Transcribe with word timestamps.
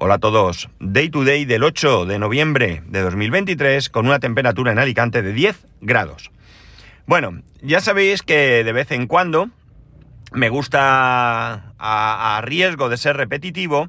Hola 0.00 0.14
a 0.14 0.18
todos. 0.20 0.68
Day 0.78 1.10
to 1.10 1.24
day 1.24 1.44
del 1.44 1.64
8 1.64 2.06
de 2.06 2.20
noviembre 2.20 2.84
de 2.86 3.00
2023 3.00 3.88
con 3.88 4.06
una 4.06 4.20
temperatura 4.20 4.70
en 4.70 4.78
Alicante 4.78 5.22
de 5.22 5.32
10 5.32 5.66
grados. 5.80 6.30
Bueno, 7.06 7.42
ya 7.62 7.80
sabéis 7.80 8.22
que 8.22 8.62
de 8.62 8.72
vez 8.72 8.92
en 8.92 9.08
cuando 9.08 9.50
me 10.30 10.50
gusta, 10.50 11.74
a, 11.80 12.40
riesgo 12.44 12.88
de 12.88 12.96
ser 12.96 13.16
repetitivo, 13.16 13.88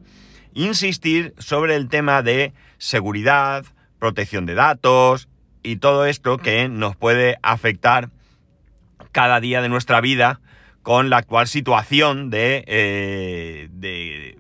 insistir 0.55 1.35
sobre 1.37 1.75
el 1.75 1.89
tema 1.89 2.23
de 2.23 2.53
seguridad, 2.79 3.63
protección 3.99 4.47
de 4.47 4.55
datos 4.55 5.29
y 5.61 5.75
todo 5.75 6.07
esto 6.07 6.39
que 6.39 6.69
nos 6.69 6.95
puede 6.95 7.37
afectar 7.43 8.09
cada 9.11 9.39
día 9.39 9.61
de 9.61 9.69
nuestra 9.69 10.01
vida 10.01 10.41
con 10.81 11.11
la 11.11 11.17
actual 11.17 11.47
situación 11.47 12.31
de, 12.31 12.63
eh, 12.65 13.67
de, 13.73 14.38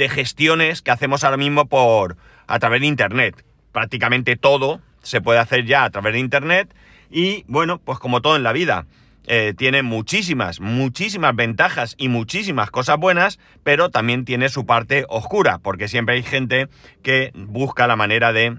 de 0.00 0.08
gestiones 0.08 0.80
que 0.80 0.90
hacemos 0.90 1.24
ahora 1.24 1.36
mismo 1.36 1.66
por 1.66 2.16
a 2.46 2.58
través 2.58 2.80
de 2.80 2.86
internet. 2.86 3.44
Prácticamente 3.70 4.34
todo 4.36 4.80
se 5.02 5.20
puede 5.20 5.38
hacer 5.38 5.66
ya 5.66 5.84
a 5.84 5.90
través 5.90 6.14
de 6.14 6.20
internet 6.20 6.74
y 7.10 7.44
bueno, 7.48 7.78
pues 7.78 7.98
como 7.98 8.22
todo 8.22 8.34
en 8.36 8.42
la 8.42 8.54
vida, 8.54 8.86
eh, 9.26 9.52
tiene 9.54 9.82
muchísimas, 9.82 10.58
muchísimas 10.60 11.36
ventajas 11.36 11.96
y 11.98 12.08
muchísimas 12.08 12.70
cosas 12.70 12.96
buenas, 12.96 13.38
pero 13.62 13.90
también 13.90 14.24
tiene 14.24 14.48
su 14.48 14.64
parte 14.64 15.04
oscura, 15.10 15.58
porque 15.58 15.86
siempre 15.86 16.14
hay 16.14 16.22
gente 16.22 16.68
que 17.02 17.30
busca 17.34 17.86
la 17.86 17.96
manera 17.96 18.32
de, 18.32 18.56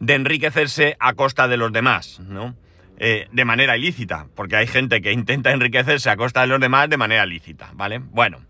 de 0.00 0.14
enriquecerse 0.14 0.96
a 0.98 1.12
costa 1.14 1.46
de 1.46 1.58
los 1.58 1.72
demás, 1.72 2.18
¿no? 2.18 2.56
Eh, 2.98 3.28
de 3.30 3.44
manera 3.44 3.76
ilícita, 3.76 4.26
porque 4.34 4.56
hay 4.56 4.66
gente 4.66 5.00
que 5.00 5.12
intenta 5.12 5.52
enriquecerse 5.52 6.10
a 6.10 6.16
costa 6.16 6.40
de 6.40 6.48
los 6.48 6.60
demás 6.60 6.90
de 6.90 6.96
manera 6.96 7.24
lícita, 7.24 7.70
¿vale? 7.74 8.00
Bueno, 8.00 8.40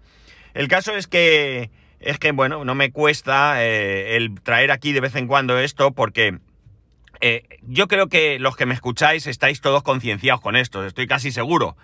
el 0.59 0.67
caso 0.67 0.97
es 0.97 1.07
que, 1.07 1.71
es 2.01 2.19
que 2.19 2.33
bueno, 2.33 2.65
no 2.65 2.75
me 2.75 2.91
cuesta 2.91 3.65
eh, 3.65 4.17
el 4.17 4.41
traer 4.43 4.73
aquí 4.73 4.93
de 4.93 4.99
vez 4.99 5.15
en 5.15 5.29
cuando 5.29 5.57
esto 5.57 5.93
porque 5.93 6.41
eh, 7.21 7.45
yo 7.63 7.87
creo 7.87 8.09
que 8.09 8.41
los 8.41 8.57
que 8.57 8.67
me 8.67 8.75
escucháis 8.75 9.29
estáis 9.29 9.61
todos 9.61 9.85
concienciados 9.85 10.41
con 10.41 10.57
esto, 10.57 10.85
estoy 10.85 11.07
casi 11.07 11.31
seguro. 11.31 11.77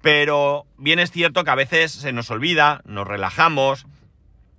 Pero 0.00 0.64
bien 0.78 1.00
es 1.00 1.10
cierto 1.10 1.42
que 1.42 1.50
a 1.50 1.56
veces 1.56 1.90
se 1.90 2.12
nos 2.12 2.30
olvida, 2.30 2.82
nos 2.84 3.08
relajamos 3.08 3.86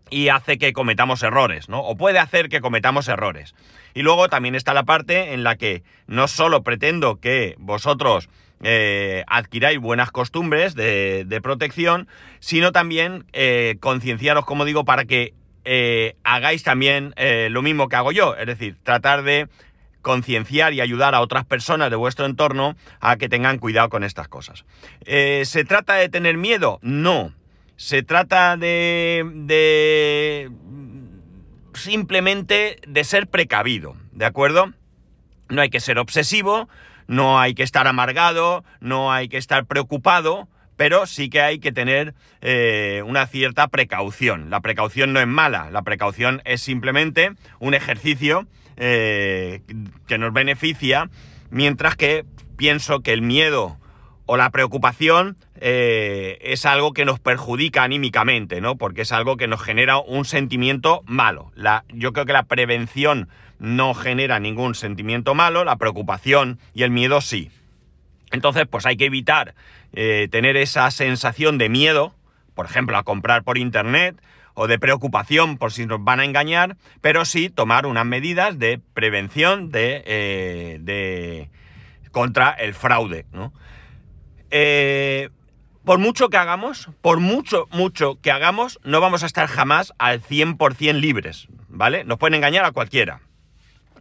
y 0.09 0.27
hace 0.27 0.58
que 0.58 0.73
cometamos 0.73 1.23
errores, 1.23 1.69
¿no? 1.69 1.80
O 1.80 1.95
puede 1.95 2.19
hacer 2.19 2.49
que 2.49 2.59
cometamos 2.59 3.08
errores. 3.08 3.55
Y 3.94 4.02
luego 4.02 4.27
también 4.27 4.55
está 4.55 4.73
la 4.73 4.83
parte 4.83 5.33
en 5.33 5.45
la 5.45 5.55
que 5.55 5.83
no 6.08 6.27
solo 6.27 6.61
pretendo 6.61 7.22
que 7.22 7.55
vosotros 7.58 8.27
eh, 8.64 9.23
adquiráis 9.28 9.80
buenas 9.80 10.12
costumbres 10.12 10.76
de, 10.76 11.40
protección, 11.42 12.08
sino 12.40 12.72
también 12.72 13.26
eh, 13.34 13.78
concienciaros, 13.80 14.45
como 14.45 14.66
digo, 14.66 14.86
para 14.86 15.06
que 15.06 15.34
eh, 15.66 16.16
hagáis 16.23 16.64
también 16.64 17.14
lo 17.50 17.62
mismo 17.62 17.88
que 17.89 17.95
hago 17.95 18.12
yo, 18.12 18.36
es 18.36 18.45
decir, 18.45 18.78
tratar 18.84 19.23
de 19.23 19.48
concienciar 20.02 20.73
y 20.73 20.82
ayudar 20.82 21.14
a 21.14 21.22
otras 21.22 21.45
personas 21.45 21.89
de 21.92 21.95
vuestro 21.95 22.26
entorno 22.26 22.76
a 23.00 23.17
que 23.17 23.30
tengan 23.30 23.59
cuidado 23.59 23.89
con 23.89 24.04
estas 24.04 24.28
cosas. 24.28 24.66
¿Se 25.06 25.64
trata 25.66 25.95
de 25.95 26.09
tener 26.09 26.38
miedo? 26.38 26.80
No. 26.82 27.34
Se 27.76 28.04
trata 28.04 28.58
de, 28.58 29.23
de 29.34 30.52
simplemente 31.73 32.78
de 32.88 33.04
ser 33.04 33.28
precavido, 33.28 33.95
¿de 34.12 34.26
acuerdo? 34.26 34.73
No 35.50 35.62
hay 35.62 35.70
que 35.70 35.80
ser 35.80 36.00
obsesivo, 36.00 36.70
no 37.12 37.42
hay 37.42 37.54
que 37.54 37.64
estar 37.64 37.88
amargado, 37.88 38.64
no 38.80 39.12
hay 39.12 39.28
que 39.28 39.36
estar 39.36 39.66
preocupado, 39.66 40.48
pero 40.77 41.05
sí 41.05 41.30
que 41.30 41.42
hay 41.42 41.60
que 41.60 41.73
tener 41.73 42.16
eh, 42.39 43.04
una 43.05 43.27
cierta 43.27 43.67
precaución. 43.67 44.49
La 44.49 44.61
precaución 44.61 45.11
no 45.11 45.20
es 45.20 45.27
mala, 45.27 45.70
la 45.72 45.82
precaución 45.82 46.42
es 46.45 46.61
simplemente 46.61 47.33
un 47.60 47.73
ejercicio 47.73 48.48
eh, 48.77 49.61
que 50.08 50.17
nos 50.17 50.32
beneficia, 50.32 51.10
mientras 51.49 51.98
que 51.98 52.23
pienso 52.55 53.02
que 53.02 53.11
el 53.11 53.22
miedo 53.22 53.78
o 54.26 54.38
la 54.38 54.49
preocupación 54.49 55.36
eh, 55.60 56.38
es 56.42 56.66
algo 56.66 56.93
que 56.93 57.04
nos 57.04 57.20
perjudica 57.20 57.83
anímicamente, 57.83 58.61
¿no? 58.61 58.78
Porque 58.78 59.02
es 59.02 59.11
algo 59.11 59.36
que 59.36 59.48
nos 59.48 59.61
genera 59.61 59.98
un 59.98 60.23
sentimiento 60.23 61.02
malo. 61.05 61.52
La, 61.55 61.83
yo 61.89 62.14
creo 62.14 62.26
que 62.26 62.32
la 62.32 62.43
prevención 62.43 63.28
no 63.61 63.94
genera 63.94 64.39
ningún 64.39 64.73
sentimiento 64.73 65.36
malo, 65.36 65.64
la 65.64 65.76
preocupación 65.76 66.58
y 66.73 66.82
el 66.82 66.89
miedo 66.89 67.22
sí. 67.22 67.52
Entonces, 68.32 68.66
pues 68.67 68.88
hay 68.88 68.98
que 68.98 69.05
evitar 69.05 69.54
eh, 69.94 70.27
tener 70.32 70.58
esa 70.58 70.89
sensación 70.89 71.60
de 71.60 71.70
miedo, 71.70 72.16
por 72.55 72.66
ejemplo, 72.66 72.98
a 72.98 73.04
comprar 73.04 73.44
por 73.44 73.60
internet, 73.60 74.20
o 74.55 74.67
de 74.67 74.80
preocupación 74.80 75.60
por 75.60 75.72
si 75.72 75.86
nos 75.86 76.04
van 76.04 76.20
a 76.20 76.26
engañar, 76.26 76.76
pero 77.02 77.23
sí 77.23 77.49
tomar 77.49 77.86
unas 77.86 78.05
medidas 78.05 78.58
de 78.58 78.82
prevención 78.95 79.70
de, 79.70 80.04
eh, 80.08 80.78
de 80.82 81.49
contra 82.10 82.49
el 82.49 82.73
fraude. 82.73 83.28
¿no? 83.32 83.54
Eh, 84.49 85.30
por 85.86 85.99
mucho 85.99 86.30
que 86.30 86.38
hagamos, 86.38 86.89
por 87.02 87.20
mucho, 87.20 87.67
mucho 87.72 88.20
que 88.22 88.32
hagamos, 88.32 88.80
no 88.83 89.02
vamos 89.02 89.22
a 89.22 89.28
estar 89.28 89.48
jamás 89.48 89.93
al 89.99 90.20
100% 90.20 90.93
libres, 90.99 91.48
¿vale? 91.70 92.04
Nos 92.04 92.17
pueden 92.17 92.33
engañar 92.33 92.66
a 92.66 92.72
cualquiera. 92.72 93.22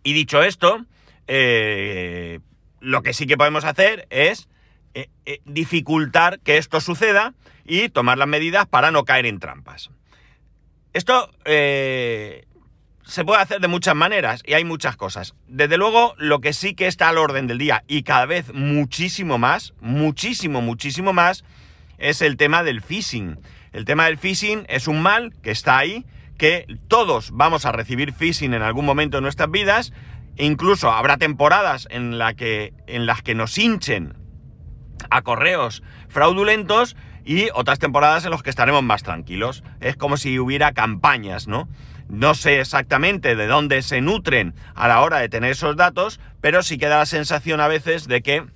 Y 0.03 0.13
dicho 0.13 0.43
esto, 0.43 0.85
eh, 1.27 2.41
lo 2.81 3.03
que 3.03 3.13
sí 3.13 3.27
que 3.27 3.37
podemos 3.37 3.65
hacer 3.65 4.07
es 4.11 4.49
eh, 4.95 5.09
eh, 5.27 5.41
dificultar 5.45 6.41
que 6.41 6.57
esto 6.57 6.81
suceda 6.81 7.35
y 7.65 7.89
tomar 7.89 8.19
las 8.19 8.29
medidas 8.29 8.67
para 8.67 8.91
no 8.91 9.05
caer 9.05 9.27
en 9.27 9.39
trampas. 9.39 9.91
Esto 10.93 11.31
se 11.45 13.25
puede 13.25 13.43
hacer 13.43 13.61
de 13.61 13.69
muchas 13.69 13.95
maneras 13.95 14.43
y 14.45 14.55
hay 14.55 14.65
muchas 14.65 14.97
cosas. 14.97 15.35
Desde 15.47 15.77
luego, 15.77 16.15
lo 16.17 16.41
que 16.41 16.53
sí 16.53 16.75
que 16.75 16.89
está 16.89 17.09
al 17.09 17.19
orden 17.19 17.47
del 17.47 17.59
día 17.59 17.85
y 17.87 18.03
cada 18.03 18.27
vez 18.27 18.53
muchísimo 18.53 19.39
más, 19.39 19.75
muchísimo, 19.81 20.63
muchísimo 20.63 21.13
más, 21.13 21.45
es 21.99 22.23
el 22.23 22.37
tema 22.37 22.65
del 22.65 22.83
phishing. 22.83 23.39
El 23.73 23.85
tema 23.85 24.07
del 24.07 24.19
phishing 24.19 24.65
es 24.69 24.89
un 24.89 25.01
mal 25.01 25.33
que 25.43 25.53
está 25.53 25.79
ahí, 25.79 26.05
que 26.41 26.65
todos 26.89 27.33
vamos 27.35 27.67
a 27.67 27.73
recibir 27.73 28.15
phishing 28.15 28.55
en 28.55 28.63
algún 28.63 28.87
momento 28.87 29.19
de 29.19 29.21
nuestras 29.21 29.51
vidas. 29.51 29.93
Incluso 30.39 30.91
habrá 30.91 31.19
temporadas 31.19 31.87
en, 31.91 32.17
la 32.17 32.33
que, 32.33 32.73
en 32.87 33.05
las 33.05 33.21
que 33.21 33.35
nos 33.35 33.59
hinchen 33.59 34.15
a 35.11 35.21
correos 35.21 35.83
fraudulentos 36.09 36.97
y 37.27 37.49
otras 37.53 37.79
temporadas 37.79 38.25
en 38.25 38.31
las 38.31 38.43
que 38.43 38.49
estaremos 38.49 38.83
más 38.83 39.03
tranquilos. 39.03 39.63
Es 39.81 39.97
como 39.97 40.17
si 40.17 40.39
hubiera 40.39 40.73
campañas, 40.73 41.47
¿no? 41.47 41.69
No 42.09 42.33
sé 42.33 42.61
exactamente 42.61 43.37
de 43.37 43.47
dónde 43.47 43.83
se 43.83 44.01
nutren 44.01 44.55
a 44.75 44.89
la 44.89 45.03
hora 45.03 45.19
de 45.19 45.29
tener 45.29 45.51
esos 45.51 45.77
datos, 45.77 46.21
pero 46.41 46.63
sí 46.63 46.79
queda 46.79 46.97
la 46.97 47.07
sensación 47.07 47.61
a 47.61 47.69
veces 47.69 48.09
de 48.09 48.23
que 48.23 48.47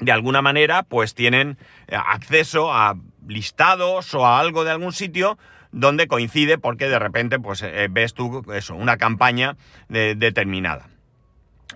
de 0.00 0.10
alguna 0.10 0.42
manera 0.42 0.82
pues 0.82 1.14
tienen 1.14 1.56
eh, 1.86 1.94
acceso 1.94 2.74
a 2.74 2.96
listados 3.28 4.12
o 4.12 4.26
a 4.26 4.40
algo 4.40 4.64
de 4.64 4.72
algún 4.72 4.92
sitio 4.92 5.38
donde 5.76 6.08
coincide 6.08 6.56
porque 6.56 6.88
de 6.88 6.98
repente 6.98 7.38
pues 7.38 7.62
eh, 7.62 7.88
ves 7.90 8.14
tú 8.14 8.42
eso, 8.52 8.74
una 8.74 8.96
campaña 8.96 9.56
determinada. 9.88 10.88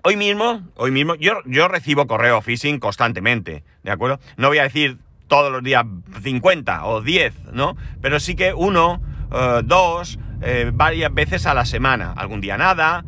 Hoy 0.03 0.15
mismo, 0.15 0.63
hoy 0.75 0.89
mismo, 0.89 1.13
yo, 1.15 1.41
yo 1.45 1.67
recibo 1.67 2.07
correo 2.07 2.41
phishing 2.41 2.79
constantemente, 2.79 3.63
¿de 3.83 3.91
acuerdo? 3.91 4.19
No 4.37 4.47
voy 4.47 4.57
a 4.57 4.63
decir 4.63 4.97
todos 5.27 5.51
los 5.51 5.61
días 5.61 5.85
50 6.23 6.85
o 6.85 7.01
10, 7.01 7.53
¿no? 7.53 7.77
Pero 8.01 8.19
sí 8.19 8.35
que 8.35 8.55
uno, 8.55 9.01
eh, 9.31 9.61
dos, 9.63 10.17
eh, 10.41 10.71
varias 10.73 11.13
veces 11.13 11.45
a 11.45 11.53
la 11.53 11.65
semana. 11.65 12.13
Algún 12.13 12.41
día 12.41 12.57
nada, 12.57 13.05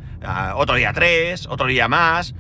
otro 0.56 0.75
día 0.75 0.94
tres, 0.94 1.48
otro 1.48 1.66
día 1.66 1.88
más. 1.88 2.36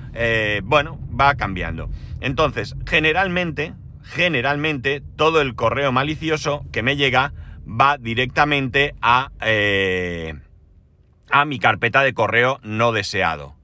bueno, 0.63 0.99
va 1.19 1.33
cambiando. 1.33 1.89
Entonces, 2.21 2.75
generalmente, 2.85 3.73
generalmente, 4.03 5.01
todo 5.15 5.41
el 5.41 5.55
correo 5.55 5.91
malicioso 5.91 6.63
que 6.71 6.83
me 6.83 6.95
llega 6.95 7.33
va 7.67 7.97
directamente 7.97 8.95
a, 9.01 9.31
eh, 9.41 10.35
a 11.29 11.45
mi 11.45 11.59
carpeta 11.59 12.01
de 12.01 12.13
correo 12.13 12.59
no 12.63 12.91
deseado. 12.91 13.55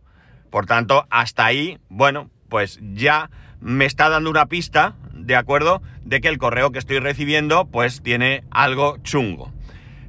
Por 0.49 0.65
tanto, 0.65 1.05
hasta 1.09 1.45
ahí, 1.45 1.77
bueno, 1.89 2.29
pues 2.49 2.79
ya 2.81 3.29
me 3.61 3.85
está 3.85 4.09
dando 4.09 4.29
una 4.29 4.47
pista, 4.47 4.95
¿de 5.13 5.35
acuerdo? 5.35 5.81
De 6.03 6.21
que 6.21 6.27
el 6.27 6.37
correo 6.37 6.71
que 6.71 6.79
estoy 6.79 6.99
recibiendo, 6.99 7.65
pues 7.65 8.01
tiene 8.01 8.43
algo 8.49 8.97
chungo. 9.03 9.51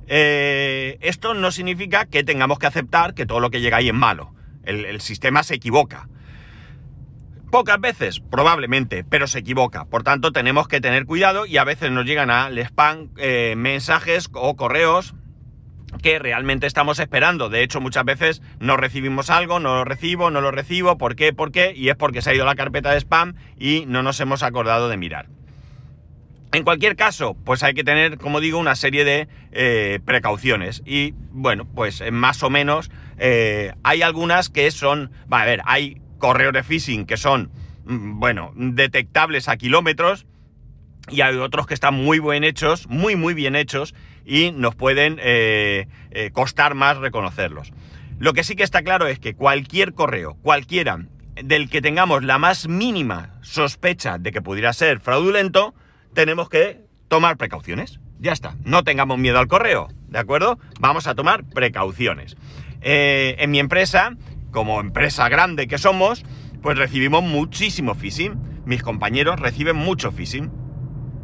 Eh, 0.06 0.98
esto 1.00 1.34
no 1.34 1.50
significa 1.52 2.06
que 2.06 2.24
tengamos 2.24 2.58
que 2.58 2.66
aceptar 2.66 3.14
que 3.14 3.26
todo 3.26 3.40
lo 3.40 3.50
que 3.50 3.60
llega 3.60 3.76
ahí 3.76 3.88
es 3.88 3.94
malo. 3.94 4.34
el 4.64 5.00
sistema 5.00 5.42
se 5.42 5.54
equivoca. 5.54 6.08
Pocas 7.50 7.80
veces, 7.80 8.20
probablemente, 8.20 9.02
pero 9.02 9.26
se 9.26 9.40
equivoca. 9.40 9.84
Por 9.84 10.04
tanto, 10.04 10.30
tenemos 10.30 10.68
que 10.68 10.80
tener 10.80 11.04
cuidado 11.04 11.46
y 11.46 11.56
a 11.56 11.64
veces 11.64 11.90
nos 11.90 12.06
llegan 12.06 12.30
al 12.30 12.56
spam 12.58 13.08
eh, 13.16 13.54
mensajes 13.56 14.28
o 14.32 14.54
correos 14.54 15.14
que 16.00 16.20
realmente 16.20 16.68
estamos 16.68 17.00
esperando. 17.00 17.48
De 17.48 17.64
hecho, 17.64 17.80
muchas 17.80 18.04
veces 18.04 18.40
no 18.60 18.76
recibimos 18.76 19.30
algo, 19.30 19.58
no 19.58 19.74
lo 19.74 19.84
recibo, 19.84 20.30
no 20.30 20.40
lo 20.40 20.52
recibo. 20.52 20.96
¿Por 20.96 21.16
qué? 21.16 21.32
¿Por 21.32 21.50
qué? 21.50 21.72
Y 21.74 21.88
es 21.88 21.96
porque 21.96 22.22
se 22.22 22.30
ha 22.30 22.34
ido 22.34 22.44
la 22.44 22.54
carpeta 22.54 22.92
de 22.92 23.00
spam 23.00 23.34
y 23.58 23.84
no 23.88 24.04
nos 24.04 24.20
hemos 24.20 24.44
acordado 24.44 24.88
de 24.88 24.96
mirar. 24.96 25.26
En 26.52 26.62
cualquier 26.62 26.94
caso, 26.94 27.36
pues 27.44 27.64
hay 27.64 27.74
que 27.74 27.82
tener, 27.82 28.18
como 28.18 28.38
digo, 28.38 28.60
una 28.60 28.76
serie 28.76 29.04
de 29.04 29.26
eh, 29.50 29.98
precauciones. 30.04 30.82
Y 30.86 31.14
bueno, 31.32 31.64
pues 31.64 32.00
eh, 32.00 32.12
más 32.12 32.44
o 32.44 32.50
menos 32.50 32.92
hay 33.82 34.00
algunas 34.00 34.48
que 34.48 34.70
son, 34.70 35.10
va 35.30 35.42
a 35.42 35.44
ver, 35.44 35.60
hay 35.66 36.00
correos 36.20 36.52
de 36.52 36.62
phishing 36.62 37.06
que 37.06 37.16
son, 37.16 37.50
mm, 37.86 38.20
bueno, 38.20 38.52
detectables 38.54 39.48
a 39.48 39.56
kilómetros 39.56 40.26
y 41.08 41.22
hay 41.22 41.36
otros 41.36 41.66
que 41.66 41.74
están 41.74 41.94
muy 41.94 42.20
bien 42.20 42.44
hechos, 42.44 42.86
muy, 42.86 43.16
muy 43.16 43.34
bien 43.34 43.56
hechos 43.56 43.96
y 44.24 44.52
nos 44.52 44.76
pueden 44.76 45.18
costar 46.32 46.76
más 46.76 46.98
reconocerlos. 46.98 47.72
Lo 48.20 48.32
que 48.34 48.44
sí 48.44 48.54
que 48.54 48.62
está 48.62 48.82
claro 48.82 49.06
es 49.06 49.18
que 49.18 49.34
cualquier 49.34 49.94
correo, 49.94 50.36
cualquiera 50.42 51.00
del 51.42 51.70
que 51.70 51.80
tengamos 51.80 52.22
la 52.22 52.38
más 52.38 52.68
mínima 52.68 53.30
sospecha 53.40 54.18
de 54.18 54.32
que 54.32 54.42
pudiera 54.42 54.72
ser 54.72 55.00
fraudulento, 55.00 55.74
tenemos 56.14 56.48
que 56.48 56.82
tomar 57.08 57.36
precauciones. 57.36 57.98
Ya 58.18 58.32
está, 58.32 58.56
no 58.64 58.84
tengamos 58.84 59.18
miedo 59.18 59.38
al 59.38 59.48
correo, 59.48 59.88
¿de 60.08 60.18
acuerdo? 60.18 60.58
Vamos 60.78 61.06
a 61.06 61.14
tomar 61.14 61.44
precauciones. 61.44 62.36
Eh, 62.82 63.36
en 63.38 63.50
mi 63.50 63.58
empresa, 63.58 64.16
como 64.50 64.80
empresa 64.80 65.28
grande 65.28 65.66
que 65.66 65.78
somos, 65.78 66.24
pues 66.62 66.78
recibimos 66.78 67.22
muchísimo 67.22 67.94
phishing. 67.94 68.62
Mis 68.64 68.82
compañeros 68.82 69.40
reciben 69.40 69.76
mucho 69.76 70.12
phishing. 70.12 70.50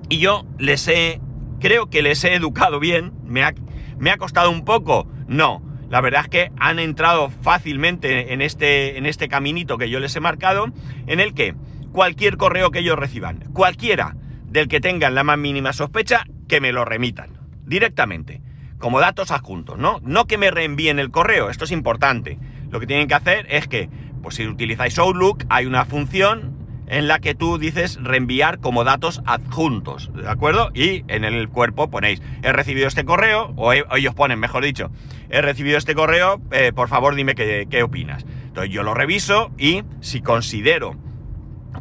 Y 0.09 0.19
yo 0.19 0.47
les 0.59 0.87
he, 0.89 1.21
creo 1.61 1.91
que 1.91 2.03
les 2.03 2.25
he 2.25 2.35
educado 2.35 2.81
bien. 2.81 3.13
¿Me 3.25 3.43
ha, 3.43 3.55
me 3.99 4.11
ha 4.11 4.17
costado 4.17 4.51
un 4.51 4.65
poco? 4.65 5.09
No. 5.27 5.63
La 5.89 6.01
verdad 6.01 6.23
es 6.23 6.29
que 6.29 6.53
han 6.59 6.79
entrado 6.79 7.31
fácilmente 7.31 8.33
en 8.33 8.43
este, 8.43 8.99
en 8.99 9.07
este 9.07 9.29
caminito 9.29 9.79
que 9.79 9.89
yo 9.89 10.01
les 10.01 10.17
he 10.17 10.21
marcado, 10.21 10.67
en 11.07 11.21
el 11.21 11.33
que 11.33 11.55
cualquier 11.93 12.37
correo 12.37 12.71
que 12.73 12.81
ellos 12.81 12.99
reciban, 12.99 13.45
cualquiera, 13.53 14.17
del 14.47 14.67
que 14.67 14.81
tengan 14.81 15.15
la 15.15 15.23
más 15.23 15.39
mínima 15.39 15.73
sospecha, 15.73 16.25
que 16.49 16.61
me 16.61 16.73
lo 16.73 16.85
remitan 16.85 17.39
directamente, 17.65 18.41
como 18.79 19.01
datos 19.01 19.31
adjuntos, 19.31 19.79
¿no? 19.79 20.01
No 20.03 20.27
que 20.27 20.39
me 20.39 20.51
reenvíen 20.51 20.99
el 20.99 21.11
correo, 21.11 21.51
esto 21.51 21.65
es 21.65 21.73
importante. 21.73 22.39
Lo 22.71 22.81
que 22.81 22.87
tienen 22.87 23.09
que 23.09 23.15
hacer 23.15 23.47
es 23.51 23.69
que, 23.69 23.89
pues 24.23 24.37
si 24.37 24.47
utilizáis 24.47 24.99
Outlook, 24.99 25.45
hay 25.49 25.67
una 25.67 25.85
función 25.85 26.57
en 26.89 27.09
la 27.09 27.19
que 27.19 27.35
tú 27.35 27.59
dices 27.59 27.99
reenviar 28.01 28.61
como 28.61 28.85
datos 28.85 29.21
adjuntos, 29.27 30.11
¿de 30.15 30.29
acuerdo? 30.29 30.71
Y 30.73 31.05
en 31.09 31.25
el 31.25 31.49
cuerpo 31.49 31.91
ponéis, 31.91 32.23
he 32.43 32.53
recibido 32.53 32.87
este 32.87 33.05
correo, 33.05 33.53
o, 33.57 33.73
ellos 33.73 34.15
ponen, 34.15 34.39
mejor 34.39 34.65
dicho, 34.65 34.91
he 35.29 35.43
recibido 35.43 35.79
este 35.79 35.95
correo, 35.95 36.41
eh, 36.53 36.73
por 36.73 36.89
favor 36.89 37.15
dime 37.15 37.35
qué, 37.35 37.67
qué 37.69 37.83
opinas. 37.83 38.25
Entonces 38.47 38.73
yo 38.73 38.83
lo 38.83 38.95
reviso 38.95 39.51
y 39.59 39.83
si 40.01 40.21
considero 40.21 40.97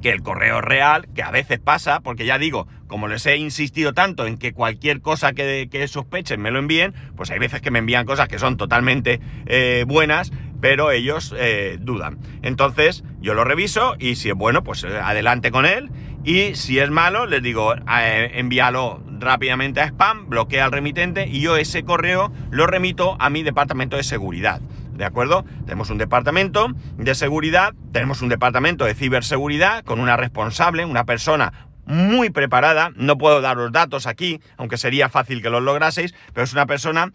que 0.02 0.12
el 0.12 0.22
correo 0.22 0.62
real, 0.62 1.08
que 1.14 1.24
a 1.24 1.32
veces 1.32 1.60
pasa, 1.60 2.02
porque 2.02 2.26
ya 2.26 2.38
digo, 2.38 2.68
como 2.88 3.08
les 3.08 3.26
he 3.26 3.38
insistido 3.38 3.94
tanto 3.94 4.28
en 4.28 4.38
que 4.38 4.54
cualquier 4.54 5.02
cosa 5.02 5.34
que, 5.34 5.86
sospechen 5.88 6.42
me 6.42 6.52
lo 6.52 6.60
envíen, 6.60 6.94
pues 7.16 7.32
hay 7.32 7.40
veces 7.40 7.62
que 7.62 7.72
me 7.72 7.80
envían 7.80 8.06
cosas 8.06 8.28
que 8.28 8.40
son 8.40 8.58
totalmente 8.58 9.20
eh, 9.46 9.86
buenas, 9.88 10.32
pero 10.66 10.90
ellos 10.90 11.32
eh, 11.38 11.78
dudan. 11.80 12.18
Entonces 12.42 13.04
yo 13.22 13.36
lo 13.36 13.44
reviso 13.44 13.96
y 14.00 14.16
si 14.16 14.30
es 14.30 14.36
bueno, 14.36 14.64
pues 14.64 14.84
eh, 14.84 14.98
adelante 14.98 15.52
con 15.52 15.68
él. 15.68 15.92
Y 16.24 16.56
si 16.56 16.80
es 16.80 16.90
malo, 16.90 17.28
les 17.28 17.44
digo, 17.44 17.76
envíalo 17.88 19.00
rápidamente 19.20 19.80
a 19.80 19.86
spam, 19.86 20.28
bloquea 20.28 20.66
al 20.66 20.72
remitente 20.72 21.28
y 21.28 21.40
yo 21.40 21.56
ese 21.56 21.84
correo 21.84 22.32
lo 22.50 22.66
remito 22.66 23.16
a 23.20 23.30
mi 23.30 23.44
departamento 23.44 23.96
de 23.96 24.02
seguridad. 24.02 24.60
¿De 24.94 25.06
acuerdo? 25.06 25.46
Tenemos 25.66 25.92
un 25.92 26.00
departamento 26.00 26.70
de 26.98 27.14
seguridad, 27.14 27.76
tenemos 27.92 28.24
un 28.24 28.30
departamento 28.30 28.86
de 28.86 28.96
ciberseguridad 28.96 29.84
con 29.84 30.00
una 30.00 30.18
responsable, 30.18 30.84
una 30.84 31.06
persona 31.06 31.54
muy 31.86 32.32
preparada. 32.32 32.92
No 32.96 33.18
puedo 33.18 33.42
dar 33.42 33.58
los 33.58 33.72
datos 33.72 34.08
aquí, 34.08 34.42
aunque 34.58 34.78
sería 34.78 35.10
fácil 35.10 35.42
que 35.42 35.50
los 35.50 35.62
lograseis, 35.62 36.16
pero 36.34 36.44
es 36.44 36.54
una 36.54 36.66
persona 36.66 37.12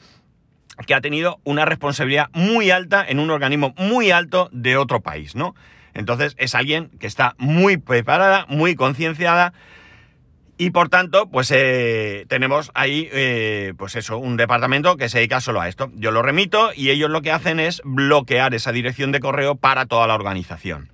que 0.87 0.94
ha 0.94 1.00
tenido 1.00 1.41
una 1.44 1.65
responsabilidad 1.65 2.29
muy 2.32 2.71
alta 2.71 3.05
en 3.06 3.19
un 3.19 3.31
organismo 3.31 3.75
muy 3.77 4.11
alto 4.11 4.49
de 4.53 4.77
otro 4.77 5.00
país, 5.00 5.35
¿no? 5.35 5.55
Entonces 5.94 6.35
es 6.38 6.55
alguien 6.55 6.91
que 7.00 7.06
está 7.06 7.35
muy 7.38 7.77
preparada, 7.77 8.47
muy 8.49 8.75
concienciada 8.75 9.53
y 10.61 10.73
por 10.73 10.91
tanto, 10.91 11.31
pues 11.31 11.50
eh, 11.53 12.27
tenemos 12.29 12.71
ahí, 12.75 13.09
eh, 13.12 13.73
pues 13.79 13.97
eso, 13.97 14.19
un 14.19 14.37
departamento 14.37 14.99
que 14.99 15.09
se 15.09 15.17
dedica 15.17 15.41
solo 15.41 15.62
a 15.62 15.69
esto. 15.69 15.91
Yo 15.94 16.11
lo 16.11 16.21
remito 16.21 16.73
y 16.77 16.91
ellos 16.91 17.09
lo 17.09 17.23
que 17.23 17.33
hacen 17.33 17.59
es 17.59 17.81
bloquear 17.83 18.53
esa 18.53 18.71
dirección 18.71 19.11
de 19.11 19.21
correo 19.21 19.55
para 19.55 19.87
toda 19.87 20.06
la 20.06 20.15
organización. 20.15 20.90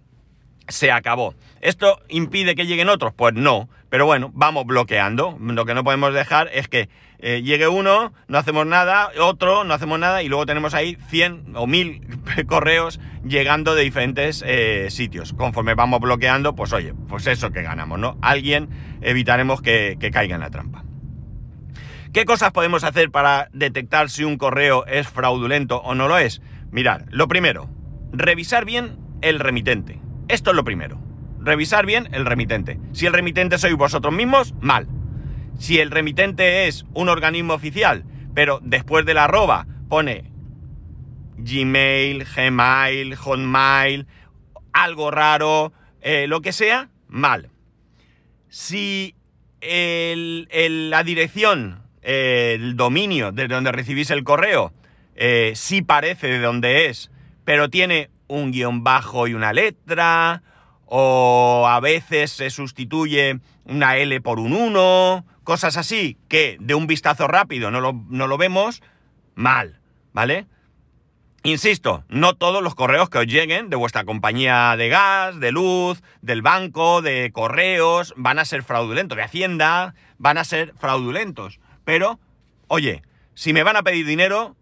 Se 0.68 0.90
acabó. 0.90 1.34
¿Esto 1.60 2.00
impide 2.08 2.54
que 2.54 2.66
lleguen 2.66 2.88
otros? 2.88 3.12
Pues 3.14 3.34
no. 3.34 3.68
Pero 3.88 4.06
bueno, 4.06 4.30
vamos 4.34 4.66
bloqueando. 4.66 5.36
Lo 5.40 5.64
que 5.64 5.74
no 5.74 5.84
podemos 5.84 6.12
dejar 6.12 6.48
es 6.52 6.68
que 6.68 6.88
eh, 7.18 7.42
llegue 7.42 7.66
uno, 7.68 8.12
no 8.28 8.38
hacemos 8.38 8.66
nada, 8.66 9.10
otro, 9.18 9.64
no 9.64 9.72
hacemos 9.72 9.98
nada, 9.98 10.22
y 10.22 10.28
luego 10.28 10.44
tenemos 10.44 10.74
ahí 10.74 10.98
100 11.08 11.56
o 11.56 11.66
1000 11.66 12.02
correos 12.46 13.00
llegando 13.24 13.74
de 13.74 13.82
diferentes 13.82 14.44
eh, 14.46 14.88
sitios. 14.90 15.32
Conforme 15.32 15.74
vamos 15.74 16.00
bloqueando, 16.00 16.54
pues 16.54 16.72
oye, 16.72 16.94
pues 17.08 17.26
eso 17.26 17.50
que 17.50 17.62
ganamos, 17.62 17.98
¿no? 17.98 18.18
Alguien 18.20 18.68
evitaremos 19.00 19.62
que, 19.62 19.96
que 19.98 20.10
caiga 20.10 20.34
en 20.34 20.42
la 20.42 20.50
trampa. 20.50 20.84
¿Qué 22.12 22.24
cosas 22.24 22.52
podemos 22.52 22.84
hacer 22.84 23.10
para 23.10 23.48
detectar 23.52 24.10
si 24.10 24.24
un 24.24 24.38
correo 24.38 24.86
es 24.86 25.08
fraudulento 25.08 25.78
o 25.78 25.94
no 25.94 26.08
lo 26.08 26.18
es? 26.18 26.40
Mirar, 26.70 27.06
lo 27.10 27.28
primero, 27.28 27.68
revisar 28.12 28.64
bien 28.64 28.98
el 29.22 29.38
remitente. 29.38 30.05
Esto 30.28 30.50
es 30.50 30.56
lo 30.56 30.64
primero. 30.64 30.98
Revisar 31.40 31.86
bien 31.86 32.08
el 32.12 32.26
remitente. 32.26 32.78
Si 32.92 33.06
el 33.06 33.12
remitente 33.12 33.58
sois 33.58 33.74
vosotros 33.74 34.12
mismos, 34.12 34.54
mal. 34.60 34.88
Si 35.58 35.78
el 35.78 35.90
remitente 35.90 36.66
es 36.66 36.84
un 36.94 37.08
organismo 37.08 37.54
oficial, 37.54 38.04
pero 38.34 38.60
después 38.62 39.06
de 39.06 39.14
la 39.14 39.24
arroba 39.24 39.66
pone 39.88 40.24
Gmail, 41.38 42.24
Gmail, 42.24 43.14
Hotmail, 43.14 44.06
algo 44.72 45.10
raro, 45.10 45.72
eh, 46.00 46.26
lo 46.26 46.40
que 46.40 46.52
sea, 46.52 46.90
mal. 47.08 47.50
Si 48.48 49.14
la 49.60 51.02
dirección, 51.04 51.82
el 52.02 52.76
dominio 52.76 53.32
de 53.32 53.48
donde 53.48 53.72
recibís 53.72 54.10
el 54.10 54.24
correo, 54.24 54.72
eh, 55.14 55.52
sí 55.54 55.82
parece 55.82 56.28
de 56.28 56.40
donde 56.40 56.86
es, 56.86 57.10
pero 57.44 57.70
tiene 57.70 58.10
un 58.28 58.52
guion 58.52 58.84
bajo 58.84 59.26
y 59.26 59.34
una 59.34 59.52
letra, 59.52 60.42
o 60.86 61.66
a 61.68 61.80
veces 61.80 62.30
se 62.30 62.50
sustituye 62.50 63.40
una 63.64 63.96
L 63.96 64.20
por 64.20 64.38
un 64.38 64.52
1, 64.52 65.26
cosas 65.44 65.76
así 65.76 66.16
que 66.28 66.56
de 66.60 66.74
un 66.74 66.86
vistazo 66.86 67.26
rápido 67.26 67.70
no 67.70 67.80
lo, 67.80 68.38
vemos, 68.38 68.82
mal, 69.34 69.80
¿vale? 70.12 70.46
Insisto, 71.42 72.04
no 72.08 72.34
todos 72.34 72.62
los 72.62 72.74
correos 72.74 73.08
que 73.08 73.18
os 73.18 73.26
lleguen 73.26 73.70
de 73.70 73.76
vuestra 73.76 74.04
compañía 74.04 74.74
de 74.76 74.88
gas, 74.88 75.38
de 75.38 75.52
luz, 75.52 76.02
del 76.20 76.42
banco, 76.42 77.02
de 77.02 77.30
correos, 77.32 78.14
van 78.16 78.38
a 78.38 78.44
ser 78.44 78.64
fraudulentos, 78.64 79.16
de 79.16 79.22
Hacienda, 79.22 79.94
van 80.18 80.38
a 80.38 80.44
ser 80.44 80.74
fraudulentos. 80.76 81.60
Pero, 81.84 82.18
oye, 82.66 83.02
si 83.34 83.52
me 83.52 83.62
van 83.62 83.76
a 83.76 83.84
pedir 83.84 84.06
dinero, 84.06 84.56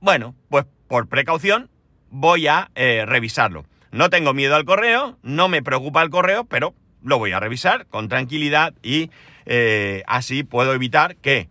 bueno, 0.00 0.36
pues 0.48 0.66
por 0.86 1.08
precaución 1.08 1.70
voy 2.12 2.46
a 2.46 2.70
eh, 2.74 3.04
revisarlo. 3.06 3.64
No 3.90 4.10
tengo 4.10 4.34
miedo 4.34 4.54
al 4.54 4.64
correo, 4.64 5.18
no 5.22 5.48
me 5.48 5.62
preocupa 5.62 6.02
el 6.02 6.10
correo, 6.10 6.44
pero 6.44 6.74
lo 7.02 7.18
voy 7.18 7.32
a 7.32 7.40
revisar 7.40 7.86
con 7.86 8.08
tranquilidad 8.08 8.74
y 8.82 9.10
eh, 9.46 10.04
así 10.06 10.44
puedo 10.44 10.72
evitar 10.74 11.16
que 11.16 11.48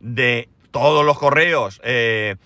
de 0.00 0.48
todos 0.70 1.04
los 1.04 1.18
correos 1.18 1.80
eh, 1.84 2.36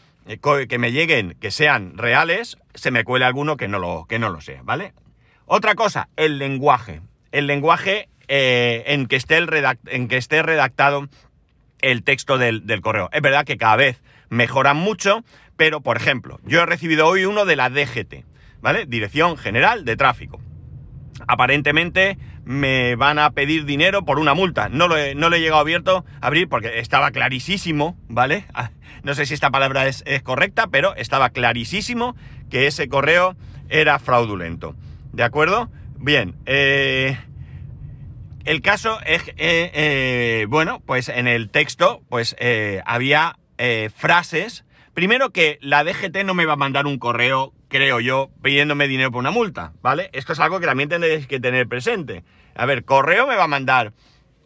que 0.68 0.78
me 0.78 0.92
lleguen 0.92 1.36
que 1.40 1.50
sean 1.50 1.96
reales, 1.96 2.58
se 2.74 2.90
me 2.90 3.04
cuele 3.04 3.24
alguno 3.24 3.56
que 3.56 3.68
no 3.68 3.78
lo, 3.78 4.06
que 4.08 4.18
no 4.18 4.28
lo 4.28 4.40
sea, 4.40 4.60
¿vale? 4.64 4.92
Otra 5.46 5.74
cosa, 5.74 6.08
el 6.16 6.38
lenguaje. 6.38 7.00
El 7.30 7.46
lenguaje 7.46 8.08
en, 8.28 9.06
que 9.06 9.16
esté 9.16 9.36
el 9.36 9.48
en 9.86 10.08
que 10.08 10.16
esté 10.16 10.42
redactado 10.42 11.08
el 11.80 12.02
texto 12.02 12.38
del, 12.38 12.66
del 12.66 12.80
correo. 12.80 13.08
Es 13.12 13.22
verdad 13.22 13.44
que 13.44 13.56
cada 13.56 13.76
vez 13.76 14.00
mejoran 14.32 14.78
mucho, 14.78 15.24
pero 15.56 15.80
por 15.80 15.96
ejemplo, 15.96 16.40
yo 16.44 16.62
he 16.62 16.66
recibido 16.66 17.06
hoy 17.06 17.24
uno 17.24 17.44
de 17.44 17.56
la 17.56 17.70
DGT, 17.70 18.24
¿vale? 18.60 18.86
Dirección 18.86 19.36
General 19.36 19.84
de 19.84 19.96
Tráfico. 19.96 20.40
Aparentemente 21.26 22.18
me 22.44 22.96
van 22.96 23.18
a 23.18 23.30
pedir 23.30 23.64
dinero 23.64 24.04
por 24.04 24.18
una 24.18 24.34
multa. 24.34 24.68
No 24.68 24.88
lo 24.88 24.96
he, 24.96 25.14
no 25.14 25.32
he 25.32 25.40
llegado 25.40 25.60
abierto 25.60 26.04
a 26.20 26.26
abrir 26.26 26.48
porque 26.48 26.78
estaba 26.78 27.10
clarísimo, 27.10 27.96
¿vale? 28.08 28.44
Ah, 28.54 28.70
no 29.02 29.14
sé 29.14 29.26
si 29.26 29.34
esta 29.34 29.50
palabra 29.50 29.86
es, 29.86 30.04
correcta, 30.22 30.66
pero 30.68 30.94
estaba 30.96 31.30
clarísimo 31.30 32.16
que 32.50 32.66
ese 32.66 32.88
correo 32.88 33.36
era 33.68 33.98
fraudulento. 33.98 34.74
¿De 35.12 35.22
acuerdo? 35.22 35.70
Bien, 35.98 36.34
eh, 36.46 37.18
el 38.44 38.60
caso 38.60 38.98
es, 39.06 39.22
eh, 39.28 39.70
eh, 39.74 40.46
bueno, 40.48 40.80
pues 40.84 41.08
en 41.08 41.28
el 41.28 41.50
texto, 41.50 42.02
pues 42.08 42.36
había 42.84 43.36
frases. 43.94 44.64
Primero 44.94 45.30
que 45.30 45.58
la 45.62 45.84
DGT 45.84 46.24
no 46.24 46.34
me 46.34 46.46
va 46.46 46.54
a 46.54 46.56
mandar 46.56 46.86
un 46.86 46.98
correo 46.98 47.52
creo 47.72 48.00
yo, 48.00 48.30
pidiéndome 48.42 48.86
dinero 48.86 49.10
por 49.10 49.20
una 49.20 49.30
multa, 49.30 49.72
¿vale? 49.80 50.10
Esto 50.12 50.34
es 50.34 50.40
algo 50.40 50.60
que 50.60 50.66
también 50.66 50.90
tendréis 50.90 51.26
que 51.26 51.40
tener 51.40 51.66
presente. 51.66 52.22
A 52.54 52.66
ver, 52.66 52.84
correo 52.84 53.26
me 53.26 53.34
va 53.34 53.44
a 53.44 53.48
mandar 53.48 53.94